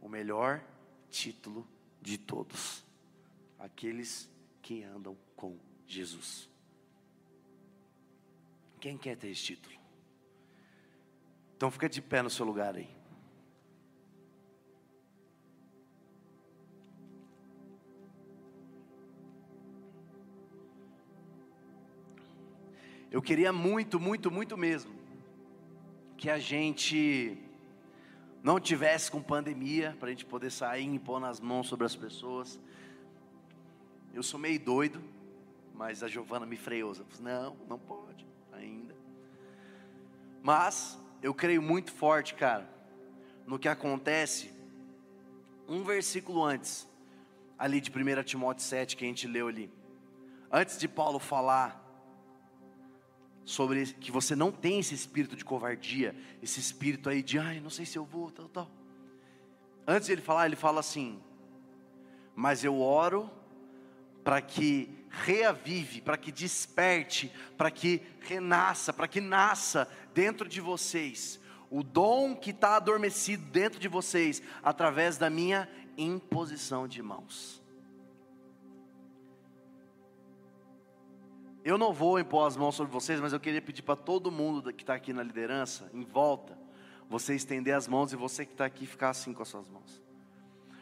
o 0.00 0.08
melhor 0.08 0.62
título 1.10 1.66
de 2.00 2.16
todos: 2.16 2.84
aqueles 3.58 4.30
que 4.62 4.82
andam 4.84 5.16
com 5.34 5.58
Jesus. 5.86 6.48
Quem 8.80 8.96
quer 8.96 9.16
ter 9.16 9.28
esse 9.28 9.42
título? 9.42 9.74
Então 11.56 11.70
fica 11.70 11.88
de 11.88 12.00
pé 12.00 12.22
no 12.22 12.30
seu 12.30 12.44
lugar 12.44 12.74
aí. 12.76 12.88
Eu 23.10 23.20
queria 23.20 23.52
muito, 23.52 24.00
muito, 24.00 24.30
muito 24.30 24.56
mesmo 24.56 25.01
que 26.22 26.30
a 26.30 26.38
gente 26.38 27.36
não 28.44 28.60
tivesse 28.60 29.10
com 29.10 29.20
pandemia, 29.20 29.96
para 29.98 30.06
a 30.06 30.10
gente 30.12 30.24
poder 30.24 30.52
sair 30.52 30.88
e 30.94 30.96
pôr 30.96 31.18
nas 31.18 31.40
mãos 31.40 31.66
sobre 31.66 31.84
as 31.84 31.96
pessoas. 31.96 32.60
Eu 34.14 34.22
sou 34.22 34.38
meio 34.38 34.60
doido, 34.60 35.02
mas 35.74 36.00
a 36.00 36.06
Giovana 36.06 36.46
me 36.46 36.56
freou. 36.56 36.94
Eu 36.94 37.04
falei, 37.06 37.34
não, 37.34 37.56
não 37.68 37.76
pode 37.76 38.24
ainda. 38.52 38.94
Mas 40.44 40.96
eu 41.20 41.34
creio 41.34 41.60
muito 41.60 41.90
forte, 41.90 42.34
cara, 42.34 42.70
no 43.44 43.58
que 43.58 43.66
acontece 43.66 44.52
um 45.66 45.82
versículo 45.82 46.44
antes, 46.44 46.88
ali 47.58 47.80
de 47.80 47.90
1 47.90 48.22
Timóteo 48.22 48.64
7, 48.64 48.96
que 48.96 49.04
a 49.04 49.08
gente 49.08 49.26
leu 49.26 49.48
ali. 49.48 49.68
Antes 50.52 50.78
de 50.78 50.86
Paulo 50.86 51.18
falar 51.18 51.81
sobre 53.44 53.86
que 53.86 54.10
você 54.12 54.36
não 54.36 54.52
tem 54.52 54.78
esse 54.78 54.94
espírito 54.94 55.36
de 55.36 55.44
covardia, 55.44 56.14
esse 56.42 56.60
espírito 56.60 57.08
aí 57.08 57.22
de, 57.22 57.38
ai, 57.38 57.60
não 57.60 57.70
sei 57.70 57.84
se 57.84 57.98
eu 57.98 58.04
vou, 58.04 58.30
tal, 58.30 58.48
tal. 58.48 58.70
Antes 59.86 60.06
de 60.06 60.12
ele 60.12 60.22
falar, 60.22 60.46
ele 60.46 60.56
fala 60.56 60.80
assim: 60.80 61.20
Mas 62.34 62.62
eu 62.62 62.80
oro 62.80 63.30
para 64.22 64.40
que 64.40 64.88
reavive, 65.10 66.00
para 66.00 66.16
que 66.16 66.30
desperte, 66.30 67.32
para 67.56 67.70
que 67.70 68.00
renasça, 68.20 68.92
para 68.92 69.08
que 69.08 69.20
nasça 69.20 69.88
dentro 70.14 70.48
de 70.48 70.60
vocês 70.60 71.40
o 71.72 71.82
dom 71.82 72.36
que 72.36 72.50
está 72.50 72.76
adormecido 72.76 73.42
dentro 73.46 73.80
de 73.80 73.88
vocês 73.88 74.42
através 74.62 75.16
da 75.16 75.30
minha 75.30 75.66
imposição 75.96 76.86
de 76.86 77.02
mãos. 77.02 77.61
Eu 81.64 81.78
não 81.78 81.92
vou 81.92 82.18
impor 82.18 82.46
as 82.46 82.56
mãos 82.56 82.74
sobre 82.74 82.92
vocês, 82.92 83.20
mas 83.20 83.32
eu 83.32 83.40
queria 83.40 83.62
pedir 83.62 83.82
para 83.82 83.94
todo 83.94 84.32
mundo 84.32 84.72
que 84.72 84.82
está 84.82 84.94
aqui 84.94 85.12
na 85.12 85.22
liderança, 85.22 85.88
em 85.94 86.02
volta, 86.02 86.58
você 87.08 87.34
estender 87.34 87.74
as 87.74 87.86
mãos 87.86 88.12
e 88.12 88.16
você 88.16 88.44
que 88.44 88.52
está 88.52 88.64
aqui 88.64 88.86
ficar 88.86 89.10
assim 89.10 89.32
com 89.32 89.42
as 89.42 89.48
suas 89.48 89.68
mãos. 89.68 90.02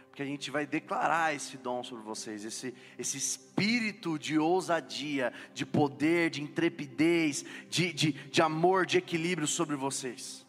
Porque 0.08 0.22
a 0.22 0.26
gente 0.26 0.50
vai 0.50 0.66
declarar 0.66 1.34
esse 1.34 1.56
dom 1.56 1.84
sobre 1.84 2.04
vocês, 2.04 2.44
esse, 2.44 2.74
esse 2.98 3.16
espírito 3.16 4.18
de 4.18 4.38
ousadia, 4.38 5.32
de 5.54 5.64
poder, 5.64 6.30
de 6.30 6.42
intrepidez, 6.42 7.44
de, 7.68 7.92
de, 7.92 8.12
de 8.12 8.42
amor, 8.42 8.86
de 8.86 8.98
equilíbrio 8.98 9.46
sobre 9.46 9.76
vocês. 9.76 10.46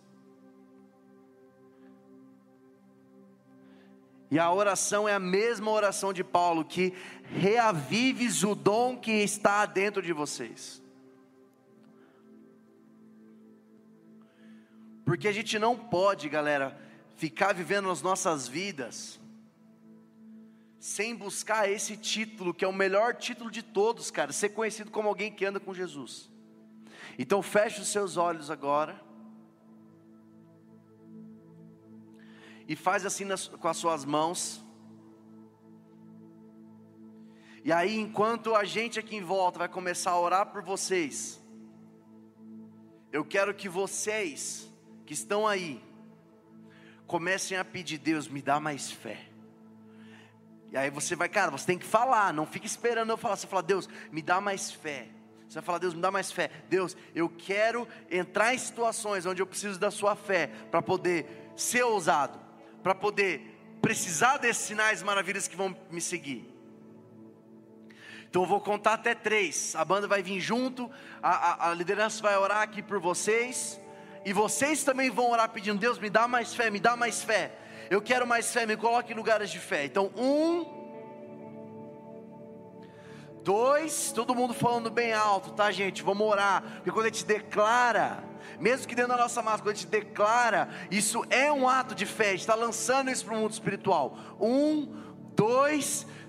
E 4.31 4.39
a 4.39 4.49
oração 4.49 5.09
é 5.09 5.13
a 5.13 5.19
mesma 5.19 5.69
oração 5.69 6.13
de 6.13 6.23
Paulo, 6.23 6.63
que 6.63 6.93
reavives 7.25 8.43
o 8.43 8.55
dom 8.55 8.95
que 8.97 9.11
está 9.11 9.65
dentro 9.65 10.01
de 10.01 10.13
vocês. 10.13 10.81
Porque 15.03 15.27
a 15.27 15.33
gente 15.33 15.59
não 15.59 15.77
pode, 15.77 16.29
galera, 16.29 16.79
ficar 17.17 17.53
vivendo 17.53 17.91
as 17.91 18.01
nossas 18.01 18.47
vidas 18.47 19.19
sem 20.79 21.13
buscar 21.13 21.69
esse 21.69 21.97
título, 21.97 22.53
que 22.53 22.63
é 22.63 22.67
o 22.67 22.73
melhor 22.73 23.13
título 23.15 23.51
de 23.51 23.61
todos, 23.61 24.09
cara, 24.09 24.31
ser 24.31 24.49
conhecido 24.49 24.89
como 24.89 25.09
alguém 25.09 25.29
que 25.29 25.45
anda 25.45 25.59
com 25.59 25.73
Jesus. 25.73 26.31
Então 27.19 27.41
feche 27.41 27.81
os 27.81 27.89
seus 27.89 28.15
olhos 28.15 28.49
agora. 28.49 28.99
E 32.71 32.75
faz 32.75 33.05
assim 33.05 33.25
nas, 33.25 33.49
com 33.49 33.67
as 33.67 33.75
suas 33.75 34.05
mãos. 34.05 34.63
E 37.65 37.69
aí, 37.69 37.99
enquanto 37.99 38.55
a 38.55 38.63
gente 38.63 38.97
aqui 38.97 39.17
em 39.17 39.21
volta 39.21 39.59
vai 39.59 39.67
começar 39.67 40.11
a 40.11 40.19
orar 40.19 40.45
por 40.53 40.61
vocês, 40.63 41.37
eu 43.11 43.25
quero 43.25 43.53
que 43.53 43.67
vocês 43.67 44.71
que 45.05 45.13
estão 45.13 45.45
aí 45.45 45.83
comecem 47.05 47.57
a 47.57 47.65
pedir, 47.65 47.97
Deus, 47.97 48.29
me 48.29 48.41
dá 48.41 48.57
mais 48.57 48.89
fé. 48.89 49.19
E 50.71 50.77
aí 50.77 50.89
você 50.89 51.13
vai, 51.13 51.27
cara, 51.27 51.51
você 51.51 51.65
tem 51.65 51.77
que 51.77 51.85
falar, 51.85 52.33
não 52.33 52.45
fique 52.45 52.67
esperando 52.67 53.09
eu 53.09 53.17
falar. 53.17 53.35
Você 53.35 53.47
fala, 53.47 53.63
Deus, 53.63 53.89
me 54.13 54.21
dá 54.21 54.39
mais 54.39 54.71
fé. 54.71 55.09
Você 55.45 55.55
vai 55.55 55.63
falar, 55.63 55.79
Deus, 55.79 55.93
me 55.93 55.99
dá 55.99 56.09
mais 56.09 56.31
fé. 56.31 56.49
Deus, 56.69 56.95
eu 57.13 57.27
quero 57.27 57.85
entrar 58.09 58.53
em 58.53 58.57
situações 58.57 59.25
onde 59.25 59.41
eu 59.41 59.45
preciso 59.45 59.77
da 59.77 59.91
sua 59.91 60.15
fé 60.15 60.47
para 60.71 60.81
poder 60.81 61.51
ser 61.57 61.83
ousado 61.83 62.50
para 62.81 62.95
poder 62.95 63.57
precisar 63.81 64.37
desses 64.37 64.63
sinais 64.63 65.01
maravilhas 65.01 65.47
que 65.47 65.55
vão 65.55 65.75
me 65.89 66.01
seguir. 66.01 66.47
Então 68.29 68.43
eu 68.43 68.47
vou 68.47 68.61
contar 68.61 68.93
até 68.93 69.13
três. 69.13 69.75
A 69.75 69.83
banda 69.83 70.07
vai 70.07 70.23
vir 70.23 70.39
junto, 70.39 70.89
a, 71.21 71.29
a, 71.29 71.69
a, 71.69 71.73
liderança 71.73 72.21
vai 72.21 72.37
orar 72.37 72.61
aqui 72.61 72.81
por 72.81 72.99
vocês, 72.99 73.79
e 74.23 74.31
vocês 74.31 74.83
também 74.83 75.09
vão 75.09 75.31
orar 75.31 75.49
pedindo: 75.49 75.79
Deus, 75.79 75.99
me 75.99 76.09
dá 76.09 76.27
mais 76.27 76.55
fé, 76.55 76.69
me 76.69 76.79
dá 76.79 76.95
mais 76.95 77.23
fé. 77.23 77.51
Eu 77.89 78.01
quero 78.01 78.25
mais 78.25 78.53
fé, 78.53 78.65
me 78.65 78.77
coloque 78.77 79.11
em 79.11 79.15
lugares 79.15 79.49
de 79.49 79.59
fé. 79.59 79.83
Então, 79.83 80.11
um, 80.15 80.80
dois, 83.43 84.11
todo 84.11 84.35
mundo 84.35 84.53
falando 84.53 84.89
bem 84.89 85.13
alto, 85.13 85.51
tá, 85.51 85.71
gente? 85.71 86.03
Vamos 86.03 86.27
orar, 86.27 86.63
porque 86.75 86.91
quando 86.91 87.05
a 87.05 87.09
gente 87.09 87.25
declara, 87.25 88.23
mesmo 88.59 88.87
que 88.87 88.95
dentro 88.95 89.11
da 89.11 89.17
nossa 89.17 89.41
máscara, 89.41 89.63
quando 89.63 89.75
a 89.75 89.77
gente 89.77 89.87
declara, 89.87 90.69
isso 90.89 91.23
é 91.29 91.51
um 91.51 91.67
ato 91.67 91.95
de 91.95 92.05
fé, 92.05 92.33
está 92.33 92.55
lançando 92.55 93.09
isso 93.09 93.25
para 93.25 93.33
o 93.33 93.37
mundo 93.37 93.51
espiritual. 93.51 94.17
Um, 94.39 94.87
dois, 95.35 96.05
três. 96.05 96.20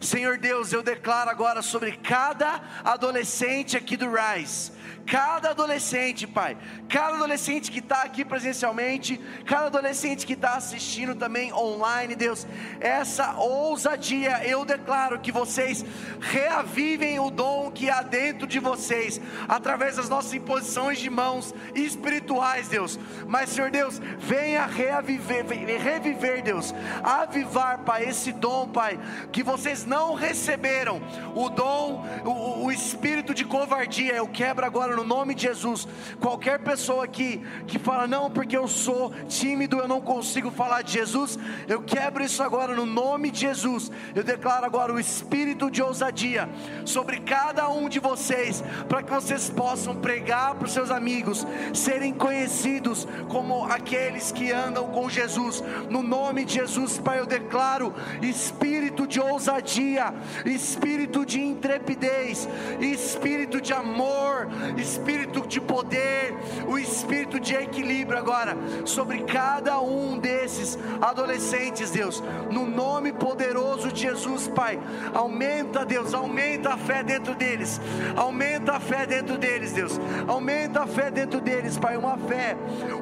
Senhor 0.00 0.36
Deus, 0.36 0.72
eu 0.72 0.82
declaro 0.82 1.30
agora 1.30 1.62
sobre 1.62 1.92
cada 1.92 2.60
adolescente 2.84 3.76
aqui 3.76 3.96
do 3.96 4.06
Rise. 4.10 4.72
Cada 5.06 5.50
adolescente, 5.50 6.26
Pai, 6.26 6.56
cada 6.88 7.16
adolescente 7.16 7.70
que 7.70 7.78
está 7.78 8.02
aqui 8.02 8.24
presencialmente, 8.24 9.20
cada 9.44 9.66
adolescente 9.66 10.26
que 10.26 10.32
está 10.32 10.54
assistindo 10.54 11.14
também 11.14 11.52
online, 11.52 12.14
Deus, 12.14 12.46
essa 12.80 13.34
ousadia 13.34 14.46
eu 14.46 14.64
declaro 14.64 15.20
que 15.20 15.30
vocês 15.30 15.84
reavivem 16.20 17.20
o 17.20 17.30
dom 17.30 17.70
que 17.70 17.90
há 17.90 18.00
dentro 18.00 18.46
de 18.46 18.58
vocês, 18.58 19.20
através 19.46 19.96
das 19.96 20.08
nossas 20.08 20.32
imposições 20.32 20.98
de 20.98 21.10
mãos 21.10 21.54
espirituais, 21.74 22.68
Deus. 22.68 22.98
Mas, 23.26 23.50
Senhor 23.50 23.70
Deus, 23.70 24.00
venha 24.18 24.64
reaviver, 24.64 25.44
reviver, 25.46 26.42
Deus, 26.42 26.74
avivar, 27.02 27.80
Pai, 27.80 28.04
esse 28.04 28.32
dom, 28.32 28.68
Pai, 28.68 28.98
que 29.32 29.42
vocês 29.42 29.84
não 29.84 30.14
receberam, 30.14 31.00
o 31.34 31.48
dom, 31.48 32.04
o, 32.24 32.64
o 32.64 32.72
espírito 32.72 33.34
de 33.34 33.44
covardia, 33.44 34.14
eu 34.14 34.26
quebro 34.28 34.64
agora 34.64 34.94
no 34.96 35.04
nome 35.04 35.34
de 35.34 35.42
Jesus. 35.42 35.86
Qualquer 36.20 36.60
pessoa 36.60 37.04
aqui 37.04 37.42
que 37.66 37.78
fala, 37.78 38.06
não, 38.06 38.30
porque 38.30 38.56
eu 38.56 38.68
sou 38.68 39.12
tímido, 39.28 39.78
eu 39.78 39.88
não 39.88 40.00
consigo 40.00 40.50
falar 40.50 40.82
de 40.82 40.92
Jesus, 40.92 41.38
eu 41.68 41.82
quebro 41.82 42.22
isso 42.22 42.42
agora 42.42 42.74
no 42.74 42.86
nome 42.86 43.30
de 43.30 43.40
Jesus. 43.40 43.90
Eu 44.14 44.22
declaro 44.22 44.64
agora 44.64 44.92
o 44.92 45.00
espírito 45.00 45.70
de 45.70 45.82
ousadia 45.82 46.48
sobre 46.84 47.20
cada 47.20 47.68
um 47.68 47.88
de 47.88 47.98
vocês, 47.98 48.62
para 48.88 49.02
que 49.02 49.10
vocês 49.10 49.50
possam 49.50 49.96
pregar 49.96 50.54
para 50.54 50.66
os 50.66 50.72
seus 50.72 50.90
amigos, 50.90 51.46
serem 51.72 52.12
conhecidos 52.12 53.06
como 53.28 53.64
aqueles 53.64 54.32
que 54.32 54.52
andam 54.52 54.88
com 54.88 55.08
Jesus. 55.08 55.62
No 55.90 56.02
nome 56.02 56.44
de 56.44 56.54
Jesus, 56.54 56.98
Pai, 56.98 57.18
eu 57.20 57.26
declaro 57.26 57.94
espírito 58.22 58.83
de 59.06 59.20
ousadia, 59.20 60.12
espírito 60.44 61.24
de 61.24 61.40
intrepidez, 61.40 62.48
espírito 62.80 63.60
de 63.60 63.72
amor, 63.72 64.48
espírito 64.76 65.46
de 65.46 65.60
poder, 65.60 66.34
o 66.66 66.78
espírito 66.78 67.40
de 67.40 67.54
equilíbrio 67.54 68.18
agora 68.18 68.56
sobre 68.84 69.22
cada 69.22 69.80
um 69.80 70.18
desses 70.18 70.78
adolescentes, 71.00 71.90
Deus, 71.90 72.22
no 72.50 72.66
nome 72.66 73.12
poderoso 73.12 73.92
de 73.92 74.02
Jesus, 74.02 74.48
Pai. 74.48 74.78
Aumenta, 75.12 75.84
Deus, 75.84 76.14
aumenta 76.14 76.74
a 76.74 76.76
fé 76.76 77.02
dentro 77.02 77.34
deles, 77.34 77.80
aumenta 78.16 78.72
a 78.74 78.80
fé 78.80 79.06
dentro 79.06 79.38
deles, 79.38 79.72
Deus, 79.72 80.00
aumenta 80.26 80.82
a 80.82 80.86
fé 80.86 81.10
dentro 81.10 81.40
deles, 81.40 81.78
Pai. 81.78 81.96
Uma 81.96 82.16
fé, 82.16 82.56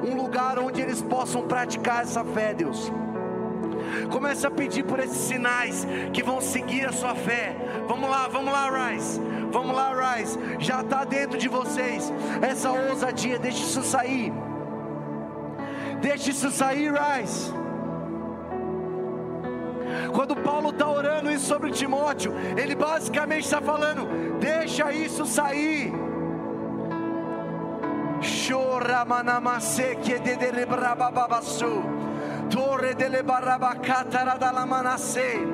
um 0.07 0.15
lugar 0.15 0.59
onde 0.59 0.81
eles 0.81 1.01
possam 1.01 1.47
praticar 1.47 2.03
essa 2.03 2.23
fé, 2.23 2.53
Deus. 2.53 2.91
Comece 4.09 4.45
a 4.47 4.51
pedir 4.51 4.83
por 4.83 4.99
esses 4.99 5.17
sinais 5.17 5.85
que 6.11 6.23
vão 6.23 6.41
seguir 6.41 6.85
a 6.85 6.91
sua 6.91 7.15
fé. 7.15 7.55
Vamos 7.87 8.09
lá, 8.09 8.27
vamos 8.27 8.51
lá, 8.53 8.89
Rise. 8.89 9.21
Vamos 9.51 9.75
lá, 9.75 10.15
Rise. 10.15 10.37
Já 10.59 10.81
está 10.81 11.03
dentro 11.03 11.37
de 11.37 11.47
vocês 11.47 12.11
essa 12.41 12.71
ousadia. 12.71 13.37
Deixe 13.39 13.63
isso 13.63 13.83
sair. 13.83 14.33
Deixe 16.01 16.31
isso 16.31 16.49
sair, 16.51 16.91
Rise. 16.91 17.53
Quando 20.13 20.35
Paulo 20.35 20.69
está 20.69 20.89
orando 20.89 21.31
isso 21.31 21.45
sobre 21.45 21.71
Timóteo, 21.71 22.33
ele 22.57 22.75
basicamente 22.75 23.45
está 23.45 23.61
falando: 23.61 24.39
deixa 24.39 24.91
isso 24.91 25.25
sair. 25.25 25.93
Chora 28.47 29.03
manamase 29.05 29.97
que 30.01 30.17
de 30.19 30.35
Torre 32.49 32.95
delle 32.95 33.23
barabacata 33.23 34.37
da 34.37 34.65
manase. 34.65 35.47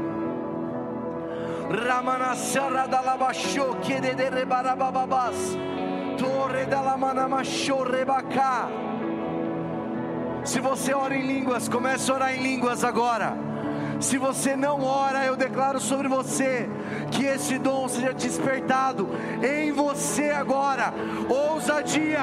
Ramanasara 1.69 2.88
da 2.88 3.02
labasho 3.02 3.75
que 3.82 3.99
de 3.99 4.15
de 4.15 4.45
barababas. 4.45 5.58
Torre 6.17 6.65
da 6.65 6.97
manamasho 6.97 7.84
rebacá. 7.84 8.67
Se 10.43 10.60
você 10.60 10.93
ora 10.93 11.15
em 11.15 11.28
línguas, 11.28 11.69
comece 11.69 12.10
a 12.12 12.15
orar 12.15 12.34
em 12.34 12.41
línguas 12.41 12.84
agora. 12.84 13.49
Se 14.00 14.17
você 14.17 14.56
não 14.56 14.81
ora, 14.83 15.25
eu 15.25 15.35
declaro 15.35 15.79
sobre 15.79 16.08
você 16.08 16.69
que 17.12 17.25
esse 17.25 17.58
dom 17.58 17.87
seja 17.87 18.13
despertado 18.13 19.10
em 19.43 19.71
você 19.71 20.29
agora. 20.31 20.93
Ousadia. 21.27 22.21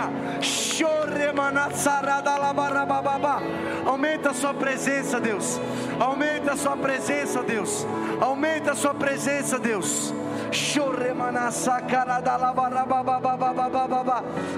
Aumenta 3.87 4.31
a 4.31 4.35
sua 4.35 4.55
presença, 4.55 5.21
Deus. 5.21 5.61
Aumenta 6.01 6.53
a 6.53 6.57
sua 6.57 6.77
presença, 6.77 7.43
Deus. 7.43 7.87
Aumenta 8.21 8.73
a 8.73 8.75
sua 8.75 8.95
presença, 8.95 9.59
Deus. 9.59 10.15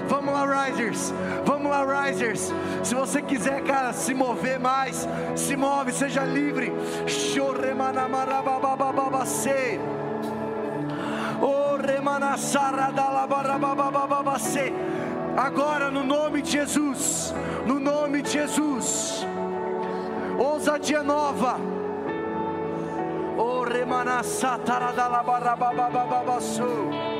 Vamos 0.07 0.33
lá, 0.33 0.65
Risers. 0.65 1.13
Vamos 1.45 1.71
lá, 1.71 2.05
Risers. 2.05 2.53
Se 2.83 2.95
você 2.95 3.21
quiser, 3.21 3.63
cara, 3.63 3.93
se 3.93 4.13
mover 4.13 4.59
mais, 4.59 5.07
se 5.35 5.55
move, 5.55 5.91
seja 5.91 6.23
livre. 6.23 6.71
Agora, 15.37 15.89
no 15.89 16.03
nome 16.03 16.41
de 16.41 16.51
Jesus, 16.51 17.33
no 17.65 17.79
nome 17.79 18.21
de 18.21 18.31
Jesus, 18.31 19.25
ousadia 20.37 21.01
nova 21.01 21.78
Oh, 23.41 23.63
remana 23.63 24.21
sataradalabarababababassu. 24.21 27.18